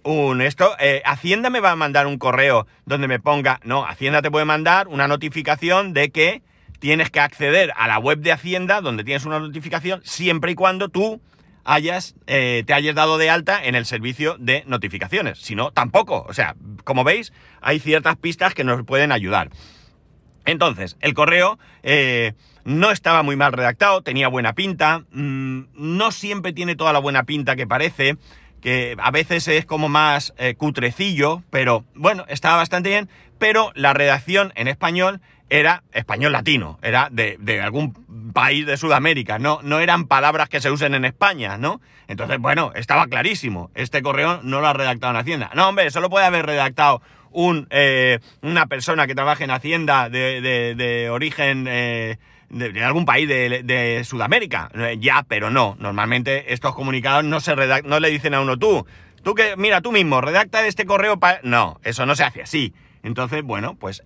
un 0.04 0.40
esto. 0.40 0.76
eh, 0.78 1.02
Hacienda 1.04 1.50
me 1.50 1.58
va 1.58 1.72
a 1.72 1.76
mandar 1.76 2.06
un 2.06 2.18
correo 2.18 2.68
donde 2.84 3.08
me 3.08 3.18
ponga. 3.18 3.60
No, 3.64 3.84
Hacienda 3.84 4.22
te 4.22 4.30
puede 4.30 4.44
mandar 4.44 4.86
una 4.86 5.08
notificación 5.08 5.92
de 5.92 6.10
que 6.10 6.42
tienes 6.78 7.10
que 7.10 7.18
acceder 7.18 7.72
a 7.76 7.88
la 7.88 7.98
web 7.98 8.20
de 8.20 8.30
Hacienda 8.30 8.80
donde 8.80 9.02
tienes 9.02 9.24
una 9.26 9.40
notificación 9.40 10.00
siempre 10.04 10.52
y 10.52 10.54
cuando 10.54 10.88
tú 10.88 11.20
hayas, 11.64 12.14
eh, 12.28 12.62
te 12.64 12.74
hayas 12.74 12.94
dado 12.94 13.18
de 13.18 13.28
alta 13.28 13.64
en 13.64 13.74
el 13.74 13.86
servicio 13.86 14.36
de 14.38 14.62
notificaciones. 14.68 15.40
Si 15.40 15.56
no, 15.56 15.72
tampoco. 15.72 16.24
O 16.28 16.32
sea, 16.32 16.54
como 16.84 17.02
veis, 17.02 17.32
hay 17.60 17.80
ciertas 17.80 18.14
pistas 18.16 18.54
que 18.54 18.62
nos 18.62 18.84
pueden 18.84 19.10
ayudar. 19.10 19.50
Entonces, 20.46 20.96
el 21.00 21.12
correo 21.12 21.58
eh, 21.82 22.32
no 22.64 22.90
estaba 22.90 23.22
muy 23.22 23.36
mal 23.36 23.52
redactado, 23.52 24.02
tenía 24.02 24.28
buena 24.28 24.54
pinta, 24.54 25.04
mm, 25.10 25.64
no 25.74 26.12
siempre 26.12 26.52
tiene 26.52 26.76
toda 26.76 26.92
la 26.92 26.98
buena 27.00 27.24
pinta 27.24 27.56
que 27.56 27.66
parece, 27.66 28.16
que 28.60 28.96
a 28.98 29.10
veces 29.10 29.46
es 29.48 29.66
como 29.66 29.88
más 29.88 30.32
eh, 30.38 30.54
cutrecillo, 30.54 31.42
pero 31.50 31.84
bueno, 31.94 32.24
estaba 32.28 32.56
bastante 32.56 32.88
bien, 32.88 33.08
pero 33.38 33.72
la 33.74 33.92
redacción 33.92 34.52
en 34.56 34.68
español 34.68 35.20
era 35.48 35.84
español 35.92 36.32
latino, 36.32 36.78
era 36.82 37.08
de, 37.10 37.60
algún 37.60 38.32
país 38.32 38.66
de 38.66 38.76
Sudamérica, 38.76 39.38
no, 39.38 39.60
no 39.62 39.78
eran 39.78 40.06
palabras 40.06 40.48
que 40.48 40.60
se 40.60 40.70
usen 40.70 40.94
en 40.94 41.04
España, 41.04 41.56
¿no? 41.56 41.80
Entonces, 42.08 42.38
bueno, 42.38 42.72
estaba 42.74 43.06
clarísimo, 43.06 43.70
este 43.74 44.02
correo 44.02 44.40
no 44.42 44.60
lo 44.60 44.66
ha 44.66 44.72
redactado 44.72 45.12
en 45.12 45.20
Hacienda. 45.20 45.50
No, 45.54 45.68
hombre, 45.68 45.90
solo 45.90 46.10
puede 46.10 46.26
haber 46.26 46.46
redactado 46.46 47.02
un, 47.36 47.66
eh, 47.70 48.18
una 48.40 48.66
persona 48.66 49.06
que 49.06 49.14
trabaje 49.14 49.44
en 49.44 49.50
Hacienda 49.50 50.08
de, 50.08 51.08
origen 51.12 51.66
eh, 51.68 52.16
de, 52.48 52.82
algún 52.82 53.04
país 53.04 53.28
de, 53.28 54.02
Sudamérica. 54.04 54.70
Eh, 54.74 54.96
Ya, 54.98 55.24
pero 55.28 55.50
no. 55.50 55.76
Normalmente 55.78 56.54
estos 56.54 56.74
comunicados 56.74 57.24
no 57.24 57.40
se 57.40 57.54
redac- 57.54 57.84
no 57.84 58.00
le 58.00 58.08
dicen 58.10 58.32
a 58.34 58.40
uno 58.40 58.58
tú. 58.58 58.86
Tú 59.22 59.34
que, 59.34 59.54
mira, 59.56 59.82
tú 59.82 59.92
mismo, 59.92 60.20
redacta 60.20 60.66
este 60.66 60.86
correo 60.86 61.18
para... 61.18 61.40
No, 61.42 61.78
eso 61.84 62.06
no 62.06 62.14
se 62.16 62.24
hace 62.24 62.42
así. 62.42 62.72
Entonces, 63.02 63.42
bueno, 63.42 63.76
pues 63.76 64.02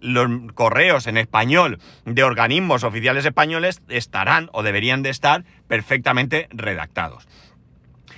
los 0.00 0.52
correos 0.52 1.06
en 1.06 1.16
español 1.16 1.78
de 2.04 2.22
organismos 2.22 2.84
oficiales 2.84 3.24
españoles 3.24 3.80
estarán 3.88 4.50
o 4.52 4.62
deberían 4.62 5.02
de 5.02 5.10
estar 5.10 5.44
perfectamente 5.68 6.48
redactados. 6.50 7.26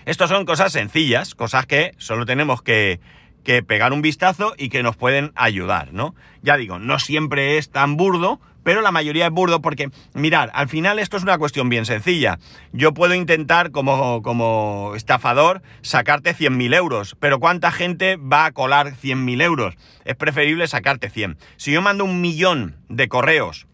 Estos 0.06 0.28
son 0.28 0.44
cosas 0.44 0.72
sencillas, 0.72 1.34
cosas 1.34 1.66
que 1.66 1.92
solo 1.98 2.26
tenemos 2.26 2.62
que, 2.62 3.00
que 3.48 3.62
pegar 3.62 3.94
un 3.94 4.02
vistazo 4.02 4.52
y 4.58 4.68
que 4.68 4.82
nos 4.82 4.94
pueden 4.98 5.32
ayudar, 5.34 5.94
¿no? 5.94 6.14
Ya 6.42 6.58
digo, 6.58 6.78
no 6.78 6.98
siempre 6.98 7.56
es 7.56 7.70
tan 7.70 7.96
burdo, 7.96 8.42
pero 8.62 8.82
la 8.82 8.92
mayoría 8.92 9.24
es 9.24 9.32
burdo 9.32 9.62
porque, 9.62 9.88
mirad, 10.12 10.50
al 10.52 10.68
final 10.68 10.98
esto 10.98 11.16
es 11.16 11.22
una 11.22 11.38
cuestión 11.38 11.70
bien 11.70 11.86
sencilla. 11.86 12.38
Yo 12.74 12.92
puedo 12.92 13.14
intentar 13.14 13.70
como, 13.70 14.20
como 14.20 14.92
estafador 14.94 15.62
sacarte 15.80 16.34
100.000 16.36 16.74
euros, 16.74 17.16
pero 17.18 17.40
¿cuánta 17.40 17.72
gente 17.72 18.16
va 18.16 18.44
a 18.44 18.52
colar 18.52 18.88
100.000 18.88 19.42
euros? 19.42 19.76
Es 20.04 20.14
preferible 20.14 20.68
sacarte 20.68 21.08
100. 21.08 21.38
Si 21.56 21.72
yo 21.72 21.80
mando 21.80 22.04
un 22.04 22.20
millón 22.20 22.76
de 22.90 23.08
correos 23.08 23.66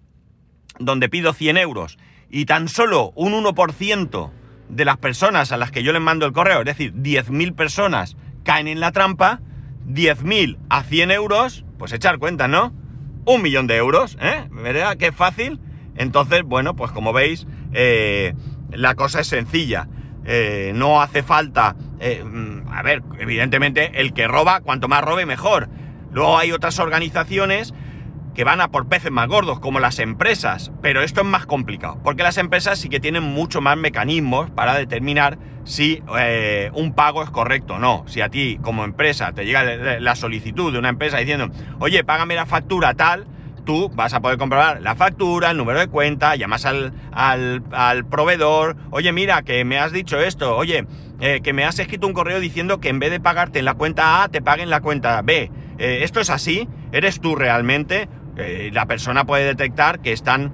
donde 0.78 1.08
pido 1.08 1.32
100 1.32 1.56
euros 1.56 1.98
y 2.30 2.44
tan 2.46 2.68
solo 2.68 3.10
un 3.16 3.32
1% 3.32 4.30
de 4.68 4.84
las 4.84 4.98
personas 4.98 5.50
a 5.50 5.56
las 5.56 5.72
que 5.72 5.82
yo 5.82 5.92
les 5.92 6.00
mando 6.00 6.26
el 6.26 6.32
correo, 6.32 6.60
es 6.60 6.66
decir, 6.66 6.94
10.000 6.94 7.56
personas 7.56 8.16
caen 8.44 8.68
en 8.68 8.78
la 8.78 8.92
trampa, 8.92 9.40
10.000 9.86 10.58
a 10.68 10.82
100 10.82 11.10
euros, 11.10 11.64
pues 11.78 11.92
echar 11.92 12.18
cuenta, 12.18 12.48
¿no? 12.48 12.72
Un 13.24 13.42
millón 13.42 13.66
de 13.66 13.76
euros, 13.76 14.16
¿eh? 14.20 14.48
¿Verdad? 14.50 14.96
Qué 14.96 15.12
fácil. 15.12 15.60
Entonces, 15.96 16.42
bueno, 16.42 16.76
pues 16.76 16.90
como 16.92 17.12
veis, 17.12 17.46
eh, 17.72 18.34
la 18.70 18.94
cosa 18.94 19.20
es 19.20 19.28
sencilla. 19.28 19.88
Eh, 20.26 20.72
no 20.74 21.02
hace 21.02 21.22
falta, 21.22 21.76
eh, 22.00 22.24
mm, 22.24 22.68
a 22.68 22.82
ver, 22.82 23.02
evidentemente 23.18 24.00
el 24.00 24.14
que 24.14 24.26
roba, 24.26 24.60
cuanto 24.60 24.88
más 24.88 25.02
robe, 25.02 25.26
mejor. 25.26 25.68
Luego 26.12 26.38
hay 26.38 26.52
otras 26.52 26.78
organizaciones 26.78 27.74
que 28.34 28.44
van 28.44 28.60
a 28.60 28.68
por 28.68 28.88
peces 28.88 29.10
más 29.10 29.28
gordos, 29.28 29.60
como 29.60 29.80
las 29.80 29.98
empresas, 29.98 30.72
pero 30.82 31.02
esto 31.02 31.20
es 31.20 31.26
más 31.26 31.46
complicado, 31.46 31.98
porque 32.02 32.22
las 32.22 32.36
empresas 32.38 32.78
sí 32.78 32.88
que 32.88 33.00
tienen 33.00 33.22
mucho 33.22 33.60
más 33.60 33.76
mecanismos 33.76 34.50
para 34.50 34.74
determinar 34.74 35.38
si 35.64 36.02
eh, 36.18 36.70
un 36.74 36.94
pago 36.94 37.22
es 37.22 37.30
correcto 37.30 37.74
o 37.74 37.78
no. 37.78 38.04
Si 38.06 38.20
a 38.20 38.28
ti 38.28 38.58
como 38.60 38.84
empresa 38.84 39.32
te 39.32 39.44
llega 39.46 39.62
la- 40.00 40.14
solicitud 40.14 40.72
de 40.72 40.78
una 40.78 40.90
empresa 40.90 41.18
diciendo, 41.18 41.48
oye, 41.80 42.04
págame 42.04 42.34
la 42.34 42.46
factura 42.46 42.94
tal, 42.94 43.26
tú 43.64 43.90
vas 43.94 44.14
a 44.14 44.20
poder 44.20 44.38
comprobar 44.38 44.80
la 44.82 44.94
factura, 44.94 45.50
el 45.50 45.56
número 45.56 45.80
de 45.80 45.88
cuenta, 45.88 46.36
llamas 46.36 46.66
al, 46.66 46.92
al, 47.12 48.04
proveedor, 48.06 48.76
oye, 48.90 49.12
mira, 49.12 49.42
que 49.42 49.64
me 49.64 49.78
has 49.78 49.92
dicho 49.92 50.20
esto, 50.20 50.56
oye, 50.56 50.86
eh, 51.20 51.40
que 51.42 51.52
me 51.52 51.64
has 51.64 51.78
escrito 51.78 52.06
un 52.06 52.12
correo 52.12 52.40
diciendo 52.40 52.78
que 52.78 52.90
en 52.90 52.98
vez 52.98 53.10
de 53.10 53.20
pagarte 53.20 53.58
en 53.58 53.64
la 53.64 53.74
cuenta 53.74 54.22
A, 54.22 54.28
te 54.28 54.42
pague 54.42 54.62
en 54.62 54.70
la 54.70 54.80
cuenta 54.80 55.20
B. 55.22 55.50
Eh, 55.78 56.00
esto 56.02 56.20
es 56.20 56.30
así, 56.30 56.68
eres 56.92 57.20
tú 57.20 57.34
realmente, 57.34 58.08
Eh, 58.36 58.70
la 58.72 58.86
persona 58.86 59.24
puede 59.24 59.44
detectar 59.44 60.00
que 60.00 60.12
están 60.12 60.52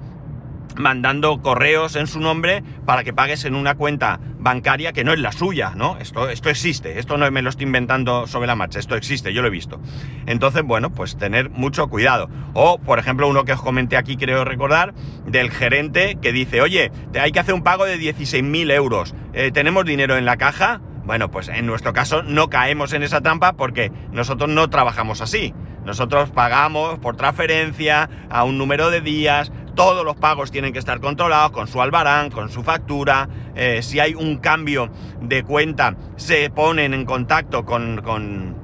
mandando 0.75 1.41
correos 1.41 1.95
en 1.95 2.07
su 2.07 2.19
nombre 2.19 2.63
para 2.85 3.03
que 3.03 3.13
pagues 3.13 3.45
en 3.45 3.55
una 3.55 3.75
cuenta 3.75 4.19
bancaria 4.39 4.93
que 4.93 5.03
no 5.03 5.13
es 5.13 5.19
la 5.19 5.31
suya, 5.31 5.73
¿no? 5.75 5.97
Esto, 5.97 6.29
esto 6.29 6.49
existe, 6.49 6.99
esto 6.99 7.17
no 7.17 7.29
me 7.29 7.41
lo 7.41 7.49
estoy 7.49 7.65
inventando 7.65 8.25
sobre 8.27 8.47
la 8.47 8.55
marcha, 8.55 8.79
esto 8.79 8.95
existe, 8.95 9.33
yo 9.33 9.41
lo 9.41 9.49
he 9.49 9.51
visto. 9.51 9.79
Entonces, 10.25 10.63
bueno, 10.63 10.91
pues 10.91 11.17
tener 11.17 11.49
mucho 11.49 11.87
cuidado. 11.89 12.29
O, 12.53 12.79
por 12.79 12.99
ejemplo, 12.99 13.27
uno 13.27 13.45
que 13.45 13.53
os 13.53 13.61
comenté 13.61 13.97
aquí, 13.97 14.17
creo 14.17 14.43
recordar, 14.45 14.93
del 15.25 15.51
gerente 15.51 16.17
que 16.21 16.31
dice, 16.31 16.61
oye, 16.61 16.91
hay 17.19 17.31
que 17.31 17.39
hacer 17.39 17.53
un 17.53 17.63
pago 17.63 17.85
de 17.85 17.97
16.000 17.97 18.71
euros, 18.71 19.15
Eh, 19.33 19.51
¿tenemos 19.53 19.85
dinero 19.85 20.17
en 20.17 20.25
la 20.25 20.35
caja? 20.35 20.81
Bueno, 21.05 21.31
pues 21.31 21.47
en 21.47 21.65
nuestro 21.65 21.93
caso 21.93 22.21
no 22.21 22.49
caemos 22.49 22.93
en 22.93 23.01
esa 23.03 23.21
trampa 23.21 23.53
porque 23.53 23.91
nosotros 24.11 24.49
no 24.49 24.69
trabajamos 24.69 25.21
así. 25.21 25.53
Nosotros 25.91 26.29
pagamos 26.29 26.99
por 26.99 27.17
transferencia 27.17 28.09
a 28.29 28.45
un 28.45 28.57
número 28.57 28.91
de 28.91 29.01
días, 29.01 29.51
todos 29.75 30.05
los 30.05 30.15
pagos 30.15 30.49
tienen 30.49 30.71
que 30.71 30.79
estar 30.79 31.01
controlados 31.01 31.51
con 31.51 31.67
su 31.67 31.81
albarán, 31.81 32.29
con 32.29 32.49
su 32.49 32.63
factura. 32.63 33.27
eh, 33.55 33.81
si 33.83 33.99
hay 33.99 34.13
un 34.13 34.37
cambio 34.37 34.89
de 35.19 35.43
cuenta, 35.43 35.97
se 36.15 36.49
ponen 36.49 36.93
en 36.93 37.03
contacto 37.03 37.65
con, 37.65 38.01
con, 38.01 38.55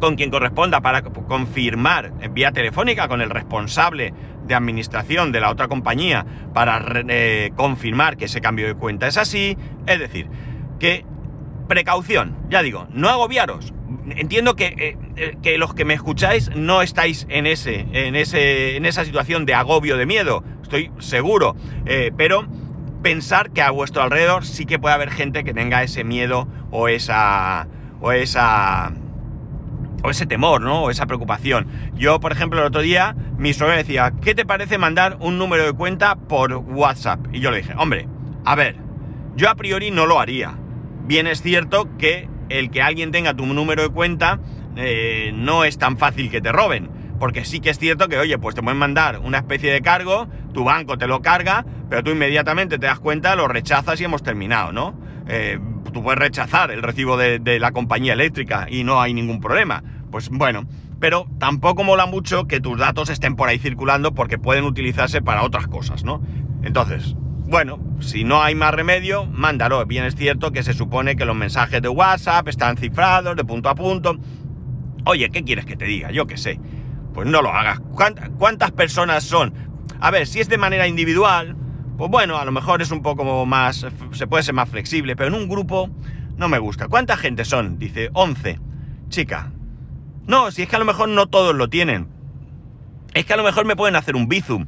con 0.00 0.16
quien 0.16 0.32
corresponda 0.32 0.80
para 0.80 1.02
confirmar 1.02 2.12
en 2.20 2.34
vía 2.34 2.50
telefónica 2.50 3.06
con 3.06 3.20
el 3.20 3.30
responsable 3.30 4.12
de 4.44 4.54
administración 4.56 5.30
de 5.30 5.38
la 5.38 5.50
otra 5.50 5.68
compañía 5.68 6.26
para 6.54 6.82
eh, 7.06 7.52
confirmar 7.54 8.16
que 8.16 8.24
ese 8.24 8.40
cambio 8.40 8.66
de 8.66 8.74
cuenta 8.74 9.06
es 9.06 9.16
así. 9.16 9.56
Es 9.86 10.00
decir, 10.00 10.28
que 10.80 11.06
precaución, 11.68 12.36
ya 12.50 12.62
digo, 12.62 12.88
no 12.90 13.08
agobiaros. 13.10 13.77
Entiendo 14.16 14.56
que, 14.56 14.66
eh, 14.66 14.96
eh, 15.16 15.36
que 15.42 15.58
los 15.58 15.74
que 15.74 15.84
me 15.84 15.94
escucháis 15.94 16.50
no 16.54 16.82
estáis 16.82 17.26
en, 17.28 17.46
ese, 17.46 17.86
en, 17.92 18.16
ese, 18.16 18.76
en 18.76 18.86
esa 18.86 19.04
situación 19.04 19.46
de 19.46 19.54
agobio, 19.54 19.96
de 19.96 20.06
miedo, 20.06 20.44
estoy 20.62 20.90
seguro, 20.98 21.56
eh, 21.86 22.12
pero 22.16 22.46
pensar 23.02 23.50
que 23.50 23.62
a 23.62 23.70
vuestro 23.70 24.02
alrededor 24.02 24.44
sí 24.44 24.66
que 24.66 24.78
puede 24.78 24.94
haber 24.94 25.10
gente 25.10 25.44
que 25.44 25.54
tenga 25.54 25.82
ese 25.82 26.04
miedo 26.04 26.48
o 26.70 26.88
esa... 26.88 27.68
o 28.00 28.12
esa 28.12 28.92
o 30.00 30.10
ese 30.10 30.26
temor, 30.26 30.60
¿no? 30.60 30.84
O 30.84 30.90
esa 30.90 31.06
preocupación. 31.06 31.66
Yo, 31.96 32.20
por 32.20 32.30
ejemplo, 32.30 32.60
el 32.60 32.66
otro 32.66 32.82
día, 32.82 33.16
mi 33.36 33.52
suegra 33.52 33.76
decía, 33.76 34.12
¿qué 34.22 34.32
te 34.32 34.46
parece 34.46 34.78
mandar 34.78 35.16
un 35.18 35.38
número 35.38 35.64
de 35.64 35.72
cuenta 35.72 36.14
por 36.14 36.54
WhatsApp? 36.54 37.18
Y 37.32 37.40
yo 37.40 37.50
le 37.50 37.58
dije, 37.58 37.74
hombre, 37.76 38.06
a 38.44 38.54
ver, 38.54 38.76
yo 39.34 39.50
a 39.50 39.56
priori 39.56 39.90
no 39.90 40.06
lo 40.06 40.20
haría. 40.20 40.54
Bien 41.06 41.26
es 41.26 41.42
cierto 41.42 41.88
que 41.98 42.28
el 42.48 42.70
que 42.70 42.82
alguien 42.82 43.10
tenga 43.10 43.34
tu 43.34 43.46
número 43.46 43.82
de 43.82 43.88
cuenta 43.90 44.40
eh, 44.76 45.32
no 45.34 45.64
es 45.64 45.78
tan 45.78 45.98
fácil 45.98 46.30
que 46.30 46.40
te 46.40 46.52
roben. 46.52 46.90
Porque 47.18 47.44
sí 47.44 47.60
que 47.60 47.70
es 47.70 47.78
cierto 47.78 48.08
que, 48.08 48.16
oye, 48.16 48.38
pues 48.38 48.54
te 48.54 48.62
pueden 48.62 48.78
mandar 48.78 49.18
una 49.18 49.38
especie 49.38 49.72
de 49.72 49.80
cargo, 49.80 50.28
tu 50.52 50.64
banco 50.64 50.98
te 50.98 51.08
lo 51.08 51.20
carga, 51.20 51.64
pero 51.90 52.04
tú 52.04 52.10
inmediatamente 52.10 52.78
te 52.78 52.86
das 52.86 53.00
cuenta, 53.00 53.34
lo 53.34 53.48
rechazas 53.48 54.00
y 54.00 54.04
hemos 54.04 54.22
terminado, 54.22 54.72
¿no? 54.72 54.94
Eh, 55.26 55.58
tú 55.92 56.02
puedes 56.02 56.18
rechazar 56.18 56.70
el 56.70 56.80
recibo 56.80 57.16
de, 57.16 57.40
de 57.40 57.58
la 57.58 57.72
compañía 57.72 58.12
eléctrica 58.12 58.66
y 58.70 58.84
no 58.84 59.00
hay 59.00 59.14
ningún 59.14 59.40
problema. 59.40 59.82
Pues 60.12 60.28
bueno, 60.28 60.66
pero 61.00 61.26
tampoco 61.38 61.82
mola 61.82 62.06
mucho 62.06 62.46
que 62.46 62.60
tus 62.60 62.78
datos 62.78 63.10
estén 63.10 63.34
por 63.34 63.48
ahí 63.48 63.58
circulando 63.58 64.14
porque 64.14 64.38
pueden 64.38 64.64
utilizarse 64.64 65.20
para 65.20 65.42
otras 65.42 65.66
cosas, 65.66 66.04
¿no? 66.04 66.22
Entonces, 66.62 67.16
bueno, 67.48 67.78
si 68.00 68.24
no 68.24 68.42
hay 68.42 68.54
más 68.54 68.74
remedio, 68.74 69.26
mándalo. 69.26 69.84
Bien 69.86 70.04
es 70.04 70.14
cierto 70.14 70.52
que 70.52 70.62
se 70.62 70.74
supone 70.74 71.16
que 71.16 71.24
los 71.24 71.34
mensajes 71.36 71.80
de 71.82 71.88
WhatsApp 71.88 72.46
están 72.48 72.76
cifrados 72.76 73.36
de 73.36 73.44
punto 73.44 73.68
a 73.68 73.74
punto. 73.74 74.16
Oye, 75.04 75.30
¿qué 75.30 75.42
quieres 75.44 75.64
que 75.64 75.76
te 75.76 75.86
diga? 75.86 76.10
Yo 76.10 76.26
qué 76.26 76.36
sé. 76.36 76.60
Pues 77.14 77.26
no 77.26 77.40
lo 77.42 77.50
hagas. 77.52 77.80
¿Cuánta- 77.94 78.28
¿Cuántas 78.30 78.70
personas 78.72 79.24
son? 79.24 79.54
A 80.00 80.10
ver, 80.10 80.26
si 80.26 80.40
es 80.40 80.48
de 80.48 80.58
manera 80.58 80.86
individual, 80.86 81.56
pues 81.96 82.10
bueno, 82.10 82.36
a 82.38 82.44
lo 82.44 82.52
mejor 82.52 82.82
es 82.82 82.90
un 82.90 83.02
poco 83.02 83.46
más, 83.46 83.86
se 84.12 84.26
puede 84.26 84.42
ser 84.42 84.54
más 84.54 84.68
flexible, 84.68 85.16
pero 85.16 85.28
en 85.34 85.42
un 85.42 85.48
grupo 85.48 85.88
no 86.36 86.48
me 86.48 86.58
gusta. 86.58 86.86
¿Cuánta 86.88 87.16
gente 87.16 87.44
son? 87.44 87.78
Dice 87.78 88.10
11. 88.12 88.60
Chica. 89.08 89.50
No, 90.26 90.50
si 90.50 90.62
es 90.62 90.68
que 90.68 90.76
a 90.76 90.78
lo 90.78 90.84
mejor 90.84 91.08
no 91.08 91.26
todos 91.26 91.54
lo 91.56 91.68
tienen. 91.68 92.08
Es 93.14 93.24
que 93.24 93.32
a 93.32 93.36
lo 93.38 93.42
mejor 93.42 93.64
me 93.64 93.74
pueden 93.74 93.96
hacer 93.96 94.14
un 94.14 94.28
bizum. 94.28 94.66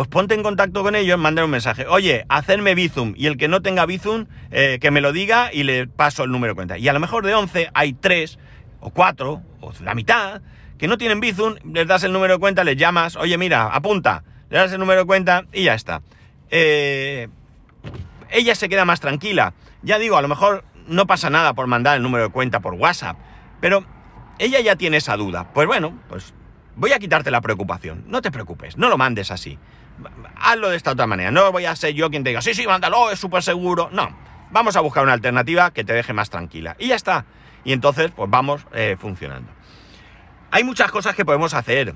Pues 0.00 0.08
ponte 0.08 0.34
en 0.34 0.42
contacto 0.42 0.82
con 0.82 0.94
ellos, 0.94 1.18
manda 1.18 1.44
un 1.44 1.50
mensaje. 1.50 1.86
Oye, 1.86 2.24
hacerme 2.30 2.74
Bizum. 2.74 3.12
Y 3.18 3.26
el 3.26 3.36
que 3.36 3.48
no 3.48 3.60
tenga 3.60 3.84
Bizum, 3.84 4.28
eh, 4.50 4.78
que 4.80 4.90
me 4.90 5.02
lo 5.02 5.12
diga 5.12 5.52
y 5.52 5.62
le 5.62 5.88
paso 5.88 6.24
el 6.24 6.30
número 6.30 6.52
de 6.52 6.54
cuenta. 6.54 6.78
Y 6.78 6.88
a 6.88 6.94
lo 6.94 7.00
mejor 7.00 7.26
de 7.26 7.34
11 7.34 7.68
hay 7.74 7.92
3 7.92 8.38
o 8.80 8.88
4 8.88 9.42
o 9.60 9.72
la 9.84 9.94
mitad 9.94 10.40
que 10.78 10.88
no 10.88 10.96
tienen 10.96 11.20
Bizum, 11.20 11.56
les 11.70 11.86
das 11.86 12.02
el 12.04 12.14
número 12.14 12.32
de 12.32 12.40
cuenta, 12.40 12.64
les 12.64 12.78
llamas, 12.78 13.14
oye, 13.16 13.36
mira, 13.36 13.66
apunta, 13.66 14.24
le 14.48 14.56
das 14.56 14.72
el 14.72 14.80
número 14.80 15.00
de 15.00 15.06
cuenta 15.06 15.44
y 15.52 15.64
ya 15.64 15.74
está. 15.74 16.00
Eh, 16.48 17.28
ella 18.30 18.54
se 18.54 18.70
queda 18.70 18.86
más 18.86 19.00
tranquila. 19.00 19.52
Ya 19.82 19.98
digo, 19.98 20.16
a 20.16 20.22
lo 20.22 20.28
mejor 20.28 20.64
no 20.86 21.06
pasa 21.06 21.28
nada 21.28 21.52
por 21.52 21.66
mandar 21.66 21.98
el 21.98 22.02
número 22.02 22.24
de 22.24 22.30
cuenta 22.30 22.60
por 22.60 22.72
WhatsApp, 22.72 23.18
pero 23.60 23.84
ella 24.38 24.60
ya 24.60 24.76
tiene 24.76 24.96
esa 24.96 25.18
duda. 25.18 25.52
Pues 25.52 25.66
bueno, 25.66 25.92
pues 26.08 26.32
voy 26.76 26.92
a 26.92 26.98
quitarte 26.98 27.30
la 27.30 27.40
preocupación. 27.40 28.04
No 28.06 28.22
te 28.22 28.30
preocupes, 28.30 28.76
no 28.76 28.88
lo 28.88 28.98
mandes 28.98 29.30
así. 29.30 29.58
Hazlo 30.36 30.70
de 30.70 30.76
esta 30.76 30.92
otra 30.92 31.06
manera. 31.06 31.30
No 31.30 31.52
voy 31.52 31.66
a 31.66 31.76
ser 31.76 31.94
yo 31.94 32.10
quien 32.10 32.24
te 32.24 32.30
diga, 32.30 32.42
sí, 32.42 32.54
sí, 32.54 32.66
mándalo, 32.66 33.10
es 33.10 33.18
súper 33.18 33.42
seguro. 33.42 33.90
No, 33.92 34.16
vamos 34.50 34.76
a 34.76 34.80
buscar 34.80 35.02
una 35.02 35.12
alternativa 35.12 35.70
que 35.72 35.84
te 35.84 35.92
deje 35.92 36.12
más 36.12 36.30
tranquila. 36.30 36.76
Y 36.78 36.88
ya 36.88 36.96
está. 36.96 37.26
Y 37.64 37.72
entonces, 37.72 38.10
pues 38.14 38.30
vamos 38.30 38.66
eh, 38.72 38.96
funcionando. 38.98 39.50
Hay 40.50 40.64
muchas 40.64 40.90
cosas 40.90 41.14
que 41.14 41.24
podemos 41.24 41.54
hacer 41.54 41.94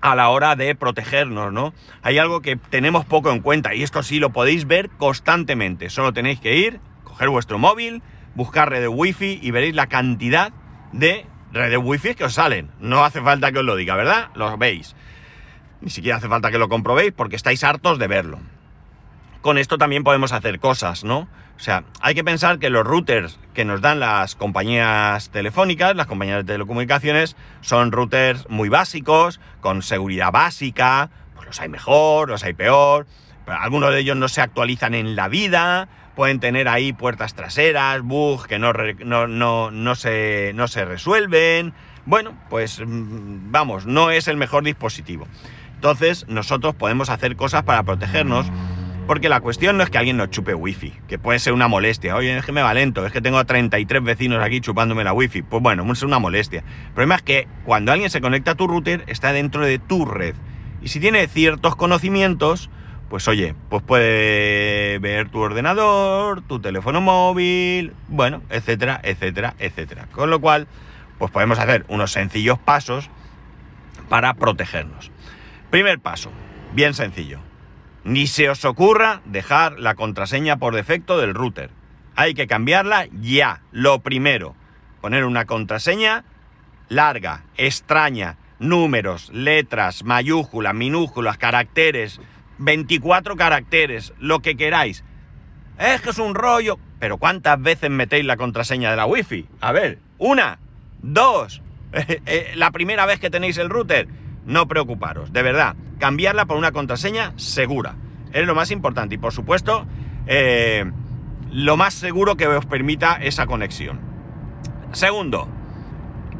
a 0.00 0.14
la 0.14 0.30
hora 0.30 0.56
de 0.56 0.74
protegernos, 0.74 1.52
¿no? 1.52 1.74
Hay 2.02 2.18
algo 2.18 2.40
que 2.40 2.56
tenemos 2.56 3.04
poco 3.04 3.30
en 3.30 3.40
cuenta 3.40 3.74
y 3.74 3.82
esto 3.82 4.02
sí 4.02 4.18
lo 4.18 4.30
podéis 4.30 4.66
ver 4.66 4.90
constantemente. 4.90 5.90
Solo 5.90 6.12
tenéis 6.12 6.40
que 6.40 6.56
ir, 6.56 6.80
coger 7.04 7.28
vuestro 7.28 7.58
móvil, 7.58 8.02
buscar 8.34 8.70
redes 8.70 8.90
wifi 8.90 9.38
y 9.42 9.50
veréis 9.50 9.74
la 9.74 9.86
cantidad 9.86 10.52
de 10.92 11.26
redes 11.52 11.78
wifi 11.80 12.14
que 12.14 12.24
os 12.24 12.34
salen. 12.34 12.70
No 12.80 13.04
hace 13.04 13.20
falta 13.20 13.52
que 13.52 13.58
os 13.58 13.64
lo 13.64 13.76
diga, 13.76 13.96
¿verdad? 13.96 14.30
Lo 14.34 14.56
veis. 14.56 14.94
Ni 15.80 15.90
siquiera 15.90 16.18
hace 16.18 16.28
falta 16.28 16.50
que 16.50 16.58
lo 16.58 16.68
comprobéis 16.68 17.12
porque 17.12 17.36
estáis 17.36 17.64
hartos 17.64 17.98
de 17.98 18.06
verlo. 18.06 18.38
Con 19.40 19.56
esto 19.56 19.78
también 19.78 20.04
podemos 20.04 20.32
hacer 20.32 20.60
cosas, 20.60 21.04
¿no? 21.04 21.28
O 21.56 21.62
sea, 21.62 21.84
hay 22.00 22.14
que 22.14 22.24
pensar 22.24 22.58
que 22.58 22.70
los 22.70 22.86
routers 22.86 23.38
que 23.52 23.64
nos 23.64 23.80
dan 23.80 24.00
las 24.00 24.34
compañías 24.34 25.30
telefónicas, 25.30 25.94
las 25.94 26.06
compañías 26.06 26.38
de 26.38 26.52
telecomunicaciones, 26.54 27.36
son 27.60 27.92
routers 27.92 28.48
muy 28.48 28.68
básicos, 28.68 29.40
con 29.60 29.82
seguridad 29.82 30.32
básica, 30.32 31.10
pues 31.34 31.46
los 31.46 31.60
hay 31.60 31.68
mejor, 31.68 32.30
los 32.30 32.44
hay 32.44 32.54
peor, 32.54 33.06
algunos 33.46 33.92
de 33.92 34.00
ellos 34.00 34.16
no 34.16 34.28
se 34.28 34.40
actualizan 34.40 34.94
en 34.94 35.16
la 35.16 35.28
vida, 35.28 35.88
pueden 36.20 36.38
tener 36.38 36.68
ahí 36.68 36.92
puertas 36.92 37.32
traseras, 37.32 38.02
bugs 38.02 38.46
que 38.46 38.58
no, 38.58 38.74
se, 39.94 40.84
resuelven. 40.84 41.72
Bueno, 42.04 42.38
pues 42.50 42.78
mm, 42.78 43.50
vamos, 43.50 43.86
no 43.86 44.10
es 44.10 44.28
el 44.28 44.36
mejor 44.36 44.62
dispositivo. 44.62 45.26
Entonces, 45.76 46.26
nosotros 46.28 46.74
podemos 46.74 47.08
hacer 47.08 47.36
cosas 47.36 47.62
para 47.62 47.84
protegernos 47.84 48.52
porque 49.06 49.30
la 49.30 49.40
cuestión 49.40 49.78
no 49.78 49.82
es 49.82 49.88
que 49.88 49.96
alguien 49.96 50.18
nos 50.18 50.28
chupe 50.28 50.52
wifi, 50.52 50.92
que 51.08 51.18
puede 51.18 51.38
ser 51.38 51.54
una 51.54 51.68
molestia. 51.68 52.14
Oye, 52.14 52.36
es 52.36 52.44
que 52.44 52.52
me 52.52 52.60
va 52.60 52.74
lento, 52.74 53.06
es 53.06 53.12
que 53.12 53.22
tengo 53.22 53.38
a 53.38 53.46
33 53.46 54.04
vecinos 54.04 54.44
aquí 54.44 54.60
chupándome 54.60 55.04
la 55.04 55.14
wifi. 55.14 55.40
Pues 55.40 55.62
bueno, 55.62 55.90
es 55.90 56.02
una 56.02 56.18
molestia. 56.18 56.62
El 56.88 56.92
problema 56.92 57.14
es 57.14 57.22
que 57.22 57.48
cuando 57.64 57.92
alguien 57.92 58.10
se 58.10 58.20
conecta 58.20 58.50
a 58.50 58.54
tu 58.56 58.66
router, 58.66 59.04
está 59.06 59.32
dentro 59.32 59.64
de 59.64 59.78
tu 59.78 60.04
red. 60.04 60.34
Y 60.82 60.88
si 60.88 61.00
tiene 61.00 61.26
ciertos 61.28 61.76
conocimientos, 61.76 62.68
pues 63.10 63.28
oye, 63.28 63.54
pues 63.68 63.82
puede 63.82 64.98
ver 65.00 65.28
tu 65.28 65.40
ordenador, 65.40 66.40
tu 66.40 66.60
teléfono 66.60 67.02
móvil, 67.02 67.92
bueno, 68.08 68.42
etcétera, 68.48 68.98
etcétera, 69.02 69.54
etcétera. 69.58 70.06
Con 70.12 70.30
lo 70.30 70.40
cual, 70.40 70.66
pues 71.18 71.30
podemos 71.30 71.58
hacer 71.58 71.84
unos 71.88 72.12
sencillos 72.12 72.58
pasos 72.58 73.10
para 74.08 74.32
protegernos. 74.32 75.10
Primer 75.70 76.00
paso, 76.00 76.30
bien 76.72 76.94
sencillo 76.94 77.40
ni 78.04 78.26
se 78.26 78.48
os 78.48 78.64
ocurra 78.64 79.20
dejar 79.24 79.78
la 79.78 79.94
contraseña 79.94 80.56
por 80.56 80.74
defecto 80.74 81.18
del 81.18 81.34
router. 81.34 81.70
Hay 82.16 82.34
que 82.34 82.46
cambiarla 82.46 83.06
ya. 83.20 83.62
Lo 83.72 84.00
primero, 84.00 84.54
poner 85.00 85.24
una 85.24 85.44
contraseña 85.44 86.24
larga, 86.88 87.44
extraña, 87.56 88.36
números, 88.58 89.30
letras, 89.32 90.04
mayúsculas, 90.04 90.74
minúsculas, 90.74 91.38
caracteres, 91.38 92.20
24 92.60 93.36
caracteres, 93.36 94.14
lo 94.18 94.40
que 94.40 94.56
queráis. 94.56 95.04
Es 95.78 96.00
que 96.00 96.10
es 96.10 96.18
un 96.18 96.34
rollo. 96.34 96.78
Pero 96.98 97.18
¿cuántas 97.18 97.60
veces 97.60 97.90
metéis 97.90 98.24
la 98.24 98.36
contraseña 98.36 98.90
de 98.90 98.96
la 98.96 99.06
wifi? 99.06 99.46
A 99.60 99.72
ver, 99.72 99.98
una, 100.18 100.58
dos. 101.02 101.62
Eh, 101.92 102.52
la 102.54 102.70
primera 102.70 103.04
vez 103.04 103.18
que 103.18 103.30
tenéis 103.30 103.58
el 103.58 103.68
router, 103.68 104.06
no 104.46 104.68
preocuparos, 104.68 105.32
de 105.32 105.42
verdad 105.42 105.74
cambiarla 106.00 106.46
por 106.46 106.56
una 106.56 106.72
contraseña 106.72 107.32
segura. 107.36 107.94
Es 108.32 108.44
lo 108.44 108.56
más 108.56 108.72
importante 108.72 109.14
y 109.14 109.18
por 109.18 109.32
supuesto 109.32 109.86
eh, 110.26 110.90
lo 111.52 111.76
más 111.76 111.94
seguro 111.94 112.36
que 112.36 112.48
os 112.48 112.66
permita 112.66 113.14
esa 113.14 113.46
conexión. 113.46 114.00
Segundo, 114.92 115.48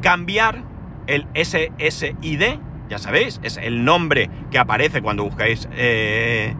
cambiar 0.01 0.63
el 1.07 1.27
SSID, 1.33 2.59
ya 2.91 2.99
sabéis, 2.99 3.39
es 3.41 3.55
el 3.55 3.85
nombre 3.85 4.29
que 4.51 4.59
aparece 4.59 5.01
cuando 5.01 5.23
buscáis 5.23 5.69
eh, 5.71 6.53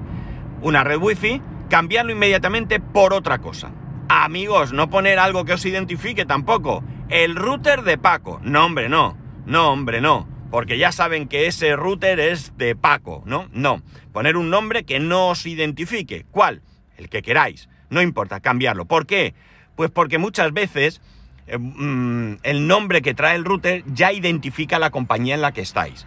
una 0.62 0.84
red 0.84 0.98
wifi, 0.98 1.42
cambiarlo 1.70 2.14
inmediatamente 2.14 2.80
por 2.80 3.14
otra 3.14 3.40
cosa. 3.40 3.72
Amigos, 4.08 4.72
no 4.72 4.90
poner 4.90 5.20
algo 5.20 5.44
que 5.44 5.54
os 5.54 5.66
identifique 5.66 6.26
tampoco. 6.26 6.84
El 7.10 7.36
router 7.36 7.84
de 7.84 7.98
Paco. 7.98 8.40
No, 8.44 8.66
hombre, 8.66 8.88
no. 8.88 9.18
No, 9.46 9.72
hombre, 9.72 10.00
no 10.00 10.32
porque 10.52 10.78
ya 10.78 10.92
saben 10.92 11.28
que 11.28 11.48
ese 11.48 11.76
router 11.78 12.20
es 12.20 12.58
de 12.58 12.76
Paco, 12.76 13.24
¿no? 13.26 13.48
No, 13.54 13.82
poner 14.12 14.36
un 14.36 14.50
nombre 14.50 14.84
que 14.84 15.00
no 15.00 15.30
os 15.30 15.46
identifique. 15.46 16.26
¿Cuál? 16.30 16.62
El 16.98 17.08
que 17.08 17.22
queráis. 17.22 17.70
No 17.90 18.02
importa, 18.02 18.42
cambiarlo. 18.42 18.86
¿Por 18.86 19.08
qué? 19.08 19.34
Pues 19.78 19.90
porque 19.92 20.18
muchas 20.18 20.52
veces 20.52 21.02
eh, 21.48 21.58
mm, 21.58 22.40
el 22.44 22.68
nombre 22.68 23.02
que 23.02 23.14
trae 23.14 23.36
el 23.36 23.46
router 23.46 23.84
ya 23.88 24.12
identifica 24.12 24.78
la 24.78 24.92
compañía 24.92 25.36
en 25.36 25.42
la 25.42 25.54
que 25.54 25.62
estáis. 25.62 26.06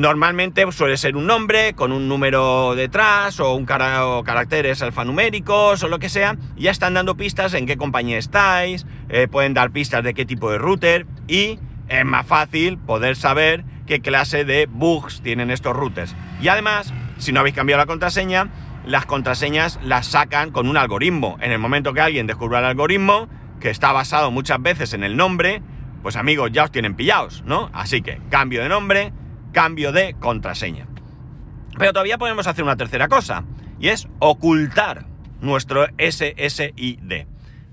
Normalmente 0.00 0.64
suele 0.72 0.96
ser 0.96 1.14
un 1.14 1.26
nombre 1.26 1.74
con 1.74 1.92
un 1.92 2.08
número 2.08 2.74
detrás 2.74 3.38
o 3.38 3.54
un 3.54 3.66
caracteres 3.66 4.80
alfanuméricos 4.80 5.82
o 5.82 5.88
lo 5.88 5.98
que 5.98 6.08
sea. 6.08 6.38
Ya 6.56 6.70
están 6.70 6.94
dando 6.94 7.18
pistas 7.18 7.52
en 7.52 7.66
qué 7.66 7.76
compañía 7.76 8.16
estáis, 8.16 8.86
eh, 9.10 9.28
pueden 9.30 9.52
dar 9.52 9.72
pistas 9.72 10.02
de 10.02 10.14
qué 10.14 10.24
tipo 10.24 10.50
de 10.50 10.56
router 10.56 11.06
y 11.28 11.58
es 11.88 12.04
más 12.06 12.26
fácil 12.26 12.78
poder 12.78 13.14
saber 13.14 13.66
qué 13.86 14.00
clase 14.00 14.46
de 14.46 14.64
bugs 14.70 15.20
tienen 15.20 15.50
estos 15.50 15.76
routers. 15.76 16.16
Y 16.40 16.48
además, 16.48 16.94
si 17.18 17.32
no 17.32 17.40
habéis 17.40 17.54
cambiado 17.54 17.82
la 17.82 17.86
contraseña, 17.86 18.48
las 18.86 19.04
contraseñas 19.04 19.78
las 19.82 20.06
sacan 20.06 20.50
con 20.50 20.66
un 20.66 20.78
algoritmo. 20.78 21.36
En 21.42 21.52
el 21.52 21.58
momento 21.58 21.92
que 21.92 22.00
alguien 22.00 22.26
descubra 22.26 22.60
el 22.60 22.64
algoritmo, 22.64 23.28
que 23.60 23.68
está 23.68 23.92
basado 23.92 24.30
muchas 24.30 24.62
veces 24.62 24.94
en 24.94 25.04
el 25.04 25.18
nombre, 25.18 25.60
pues 26.02 26.16
amigos, 26.16 26.52
ya 26.52 26.64
os 26.64 26.72
tienen 26.72 26.94
pillados, 26.94 27.42
¿no? 27.44 27.68
Así 27.74 28.00
que 28.00 28.18
cambio 28.30 28.62
de 28.62 28.70
nombre, 28.70 29.12
cambio 29.52 29.92
de 29.92 30.14
contraseña. 30.18 30.86
Pero 31.78 31.92
todavía 31.92 32.18
podemos 32.18 32.46
hacer 32.46 32.64
una 32.64 32.76
tercera 32.76 33.08
cosa, 33.08 33.44
y 33.78 33.88
es 33.88 34.08
ocultar 34.18 35.06
nuestro 35.40 35.86
SSID, 35.98 37.26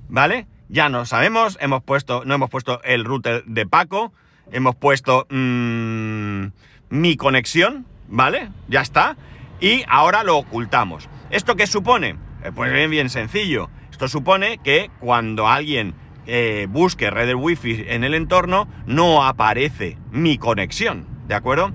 ¿vale? 0.07 0.47
ya 0.69 0.89
no 0.89 1.05
sabemos, 1.05 1.57
hemos 1.61 1.83
puesto, 1.83 2.23
no 2.25 2.35
hemos 2.35 2.49
puesto 2.49 2.81
el 2.83 3.05
router 3.05 3.43
de 3.45 3.65
Paco, 3.65 4.13
hemos 4.51 4.75
puesto 4.75 5.27
mm, 5.29 6.47
mi 6.89 7.15
conexión, 7.17 7.85
¿vale? 8.07 8.49
Ya 8.67 8.81
está. 8.81 9.17
Y 9.59 9.83
ahora 9.87 10.23
lo 10.23 10.37
ocultamos. 10.37 11.09
¿Esto 11.29 11.55
qué 11.55 11.67
supone? 11.67 12.17
Eh, 12.43 12.51
pues 12.53 12.71
bien, 12.71 12.91
bien 12.91 13.09
sencillo. 13.09 13.69
Esto 13.91 14.07
supone 14.07 14.59
que 14.59 14.91
cuando 14.99 15.47
alguien 15.47 15.95
eh, 16.27 16.67
busque 16.69 17.09
red 17.09 17.33
wifi 17.33 17.85
en 17.87 18.03
el 18.03 18.13
entorno, 18.13 18.67
no 18.85 19.25
aparece 19.25 19.97
mi 20.11 20.37
conexión, 20.37 21.07
¿de 21.27 21.35
acuerdo? 21.35 21.71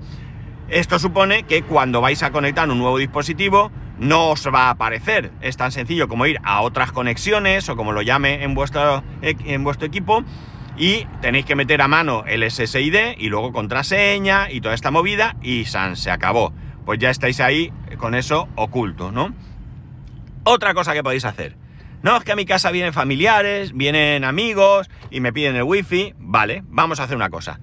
Esto 0.69 0.99
supone 0.99 1.43
que 1.43 1.63
cuando 1.63 2.01
vais 2.01 2.23
a 2.23 2.31
conectar 2.31 2.69
un 2.69 2.79
nuevo 2.79 2.97
dispositivo, 2.97 3.71
no 3.99 4.29
os 4.29 4.47
va 4.47 4.67
a 4.67 4.69
aparecer. 4.71 5.31
Es 5.41 5.57
tan 5.57 5.71
sencillo 5.71 6.07
como 6.07 6.25
ir 6.25 6.39
a 6.43 6.61
otras 6.61 6.91
conexiones 6.91 7.69
o 7.69 7.75
como 7.75 7.91
lo 7.91 8.01
llame 8.01 8.43
en 8.43 8.55
vuestro, 8.55 9.03
en 9.21 9.63
vuestro 9.63 9.87
equipo 9.87 10.23
y 10.77 11.05
tenéis 11.21 11.45
que 11.45 11.55
meter 11.55 11.81
a 11.81 11.87
mano 11.87 12.23
el 12.25 12.49
SSID 12.49 13.17
y 13.17 13.29
luego 13.29 13.51
contraseña 13.51 14.49
y 14.49 14.61
toda 14.61 14.73
esta 14.73 14.91
movida 14.91 15.35
y 15.41 15.65
San 15.65 15.95
se 15.95 16.11
acabó. 16.11 16.53
Pues 16.85 16.99
ya 16.99 17.09
estáis 17.09 17.39
ahí 17.39 17.71
con 17.97 18.15
eso 18.15 18.49
oculto, 18.55 19.11
¿no? 19.11 19.33
Otra 20.43 20.73
cosa 20.73 20.93
que 20.93 21.03
podéis 21.03 21.25
hacer. 21.25 21.55
No, 22.01 22.17
es 22.17 22.23
que 22.25 22.33
a 22.33 22.35
mi 22.35 22.45
casa 22.45 22.71
vienen 22.71 22.91
familiares, 22.91 23.71
vienen 23.73 24.25
amigos 24.25 24.89
y 25.09 25.21
me 25.21 25.31
piden 25.31 25.55
el 25.55 25.63
wifi. 25.63 26.13
Vale, 26.17 26.63
vamos 26.67 26.99
a 26.99 27.03
hacer 27.03 27.15
una 27.15 27.29
cosa. 27.29 27.61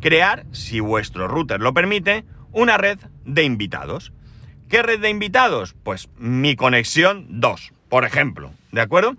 Crear, 0.00 0.46
si 0.52 0.80
vuestro 0.80 1.28
router 1.28 1.60
lo 1.60 1.74
permite, 1.74 2.24
una 2.52 2.76
red 2.76 2.98
de 3.24 3.42
invitados. 3.44 4.12
¿Qué 4.68 4.82
red 4.82 5.00
de 5.00 5.10
invitados? 5.10 5.74
Pues 5.82 6.08
mi 6.18 6.54
conexión 6.54 7.26
2, 7.40 7.72
por 7.88 8.04
ejemplo, 8.04 8.52
¿de 8.70 8.80
acuerdo? 8.80 9.14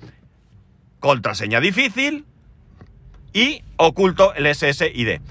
Contraseña 1.00 1.60
difícil 1.60 2.26
y 3.34 3.64
oculto 3.78 4.34
el 4.36 4.54
SSID. 4.54 5.22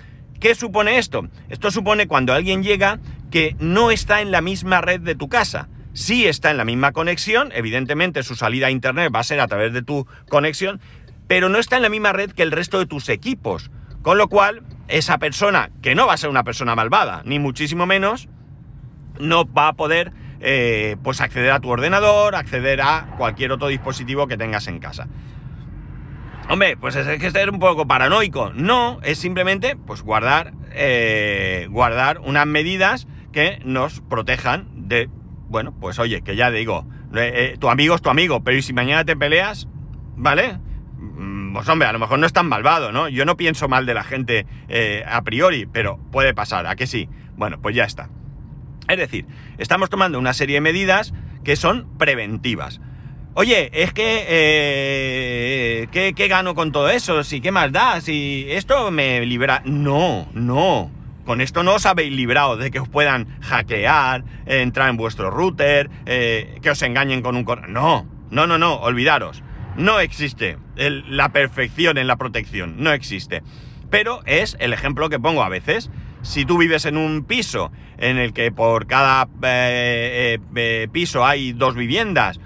¿Qué 0.40 0.54
supone 0.54 0.98
esto? 0.98 1.28
Esto 1.48 1.70
supone 1.70 2.08
cuando 2.08 2.32
alguien 2.32 2.62
llega 2.62 3.00
que 3.30 3.56
no 3.58 3.90
está 3.90 4.20
en 4.20 4.30
la 4.30 4.40
misma 4.40 4.80
red 4.80 5.00
de 5.00 5.14
tu 5.14 5.28
casa. 5.28 5.68
Sí 5.92 6.26
está 6.26 6.50
en 6.50 6.58
la 6.58 6.64
misma 6.64 6.92
conexión, 6.92 7.50
evidentemente 7.52 8.22
su 8.22 8.36
salida 8.36 8.68
a 8.68 8.70
Internet 8.70 9.12
va 9.14 9.20
a 9.20 9.24
ser 9.24 9.40
a 9.40 9.48
través 9.48 9.72
de 9.72 9.82
tu 9.82 10.06
conexión, 10.28 10.80
pero 11.26 11.48
no 11.48 11.58
está 11.58 11.76
en 11.76 11.82
la 11.82 11.88
misma 11.88 12.12
red 12.12 12.30
que 12.30 12.42
el 12.42 12.52
resto 12.52 12.78
de 12.78 12.86
tus 12.86 13.08
equipos. 13.08 13.70
Con 14.02 14.16
lo 14.16 14.28
cual, 14.28 14.62
esa 14.88 15.18
persona, 15.18 15.70
que 15.82 15.94
no 15.94 16.06
va 16.06 16.14
a 16.14 16.16
ser 16.16 16.30
una 16.30 16.44
persona 16.44 16.74
malvada, 16.74 17.22
ni 17.24 17.38
muchísimo 17.38 17.86
menos, 17.86 18.28
no 19.20 19.44
va 19.44 19.68
a 19.68 19.72
poder 19.74 20.12
eh, 20.40 20.96
pues 21.02 21.20
acceder 21.20 21.50
a 21.50 21.60
tu 21.60 21.68
ordenador, 21.68 22.34
acceder 22.34 22.80
a 22.80 23.14
cualquier 23.18 23.52
otro 23.52 23.68
dispositivo 23.68 24.26
que 24.26 24.36
tengas 24.36 24.66
en 24.68 24.78
casa. 24.78 25.08
Hombre, 26.48 26.76
pues 26.78 26.96
es 26.96 27.20
que 27.20 27.30
ser 27.30 27.50
un 27.50 27.58
poco 27.58 27.86
paranoico. 27.86 28.52
No, 28.54 29.00
es 29.02 29.18
simplemente 29.18 29.76
pues 29.76 30.02
guardar, 30.02 30.54
eh, 30.72 31.66
guardar 31.70 32.20
unas 32.20 32.46
medidas 32.46 33.06
que 33.32 33.60
nos 33.64 34.00
protejan 34.00 34.88
de, 34.88 35.10
bueno, 35.48 35.74
pues 35.78 35.98
oye, 35.98 36.22
que 36.22 36.36
ya 36.36 36.50
digo, 36.50 36.86
eh, 37.14 37.56
tu 37.60 37.68
amigo 37.68 37.94
es 37.94 38.00
tu 38.00 38.08
amigo, 38.08 38.42
pero 38.42 38.56
¿y 38.56 38.62
si 38.62 38.72
mañana 38.72 39.04
te 39.04 39.16
peleas? 39.16 39.68
¿Vale? 40.16 40.58
Pues 41.52 41.68
hombre, 41.68 41.88
a 41.88 41.92
lo 41.92 41.98
mejor 41.98 42.18
no 42.18 42.26
es 42.26 42.32
tan 42.32 42.48
malvado, 42.48 42.92
¿no? 42.92 43.08
Yo 43.08 43.24
no 43.24 43.36
pienso 43.36 43.68
mal 43.68 43.86
de 43.86 43.94
la 43.94 44.04
gente 44.04 44.46
a 45.06 45.22
priori, 45.22 45.66
pero 45.66 45.98
puede 46.10 46.34
pasar, 46.34 46.66
¿a 46.66 46.76
que 46.76 46.86
sí? 46.86 47.08
Bueno, 47.36 47.60
pues 47.60 47.74
ya 47.74 47.84
está. 47.84 48.10
Es 48.88 48.96
decir, 48.96 49.26
estamos 49.58 49.90
tomando 49.90 50.18
una 50.18 50.32
serie 50.32 50.56
de 50.56 50.60
medidas 50.62 51.12
que 51.44 51.56
son 51.56 51.86
preventivas. 51.98 52.80
Oye, 53.34 53.70
es 53.72 53.92
que... 53.92 54.24
Eh, 54.28 55.88
¿qué, 55.92 56.28
gano 56.28 56.54
con 56.56 56.72
todo 56.72 56.88
eso? 56.90 57.22
¿Si 57.22 57.40
qué 57.40 57.52
más 57.52 57.70
da? 57.70 58.00
Si 58.00 58.46
esto 58.48 58.90
me 58.90 59.24
libera... 59.24 59.62
No, 59.64 60.26
no. 60.32 60.90
Con 61.24 61.40
esto 61.40 61.62
no 61.62 61.74
os 61.74 61.86
habéis 61.86 62.12
librado 62.12 62.56
de 62.56 62.70
que 62.70 62.80
os 62.80 62.88
puedan 62.88 63.28
hackear, 63.42 64.24
entrar 64.46 64.88
en 64.88 64.96
vuestro 64.96 65.30
router, 65.30 65.88
eh, 66.06 66.58
que 66.62 66.70
os 66.70 66.82
engañen 66.82 67.22
con 67.22 67.36
un... 67.36 67.46
No, 67.68 68.06
no, 68.30 68.46
no, 68.46 68.58
no, 68.58 68.74
olvidaros. 68.74 69.44
No 69.78 70.00
existe 70.00 70.58
la 70.76 71.28
perfección 71.28 71.98
en 71.98 72.08
la 72.08 72.16
protección, 72.16 72.82
no 72.82 72.92
existe. 72.92 73.44
Pero 73.90 74.22
es 74.26 74.56
el 74.58 74.72
ejemplo 74.72 75.08
que 75.08 75.20
pongo 75.20 75.44
a 75.44 75.48
veces 75.48 75.88
si 76.22 76.44
tú 76.44 76.58
vives 76.58 76.84
en 76.84 76.96
un 76.96 77.22
piso 77.22 77.70
en 77.96 78.18
el 78.18 78.32
que 78.32 78.50
por 78.50 78.88
cada 78.88 79.28
eh, 79.42 80.36
eh, 80.36 80.38
eh, 80.56 80.88
piso 80.90 81.24
hay 81.24 81.52
dos 81.52 81.76
viviendas, 81.76 82.40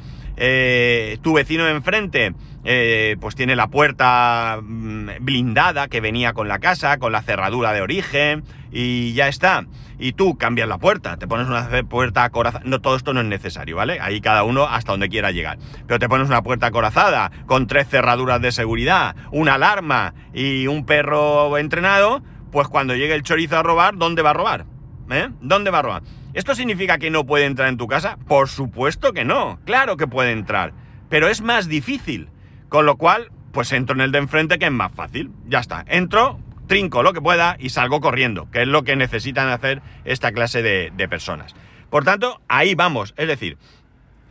tu 1.23 1.33
vecino 1.33 1.65
de 1.65 1.71
enfrente 1.71 2.35
pues 2.63 3.35
tiene 3.35 3.57
la 3.57 3.69
puerta 3.69 4.61
mm, 4.63 5.09
blindada 5.21 5.89
que 5.89 6.01
venía 6.01 6.33
con 6.33 6.49
la 6.49 6.59
casa, 6.59 6.99
con 6.99 7.13
la 7.13 7.23
cerradura 7.23 7.73
de 7.73 7.83
origen, 7.83 8.45
y 8.71 9.13
ya 9.13 9.29
está. 9.29 9.67
Y 9.99 10.13
tú 10.13 10.37
cambias 10.37 10.69
la 10.69 10.79
puerta, 10.79 11.17
te 11.17 11.29
pones 11.29 11.47
una 11.47 11.69
puerta 11.89 12.25
acorazada. 12.25 12.65
No, 12.65 12.81
todo 12.81 12.97
esto 12.97 13.13
no 13.13 13.21
es 13.21 13.27
necesario, 13.27 13.77
¿vale? 13.77 14.01
Ahí 14.01 14.21
cada 14.21 14.43
uno 14.43 14.65
hasta 14.65 14.93
donde 14.93 15.09
quiera 15.09 15.31
llegar. 15.31 15.59
Pero 15.87 15.99
te 15.99 16.09
pones 16.09 16.29
una 16.29 16.43
puerta 16.43 16.67
acorazada, 16.67 17.31
con 17.47 17.67
tres 17.67 17.89
cerraduras 17.89 18.41
de 18.41 18.51
seguridad, 18.51 19.15
una 19.31 19.55
alarma 19.55 20.15
y 20.33 20.67
un 20.67 20.85
perro 20.87 21.57
entrenado, 21.59 22.23
pues 22.51 22.69
cuando 22.69 22.95
llegue 22.95 23.15
el 23.15 23.23
chorizo 23.23 23.59
a 23.59 23.63
robar, 23.63 23.97
¿dónde 23.97 24.23
va 24.23 24.31
a 24.31 24.35
robar? 24.35 24.67
¿Eh? 25.11 25.29
¿Dónde 25.41 25.71
va 25.71 25.81
a 25.81 25.83
robar? 25.83 26.03
¿Esto 26.33 26.55
significa 26.55 26.99
que 26.99 27.11
no 27.11 27.27
puede 27.27 27.45
entrar 27.45 27.69
en 27.69 27.77
tu 27.77 27.87
casa? 27.87 28.17
Por 28.27 28.49
supuesto 28.49 29.13
que 29.13 29.25
no, 29.25 29.61
claro 29.67 29.97
que 29.97 30.07
puede 30.07 30.33
entrar, 30.33 30.73
pero 31.11 31.29
es 31.29 31.43
más 31.43 31.69
difícil. 31.69 32.32
Con 32.73 32.87
lo 32.87 32.97
cual, 32.97 33.31
pues 33.53 33.71
entro 33.73 33.95
en 33.95 34.01
el 34.01 34.13
de 34.13 34.19
enfrente 34.19 34.59
que 34.59 34.65
es 34.65 34.73
más 34.73 34.91
fácil. 34.93 35.31
Ya 35.47 35.59
está, 35.59 35.85
entro, 35.89 36.41
trinco 36.69 37.03
lo 37.03 37.13
que 37.13 37.21
pueda 37.21 37.55
y 37.59 37.69
salgo 37.69 38.01
corriendo, 38.01 38.51
que 38.51 38.63
es 38.63 38.67
lo 38.67 38.83
que 38.83 38.97
necesitan 38.97 39.51
hacer 39.51 39.83
esta 40.07 40.33
clase 40.33 40.63
de, 40.63 41.09
personas. 41.11 41.55
Por 41.91 42.05
tanto, 42.05 42.41
ahí 42.49 42.75
vamos, 42.75 43.13
es 43.19 43.29
decir, 43.29 43.59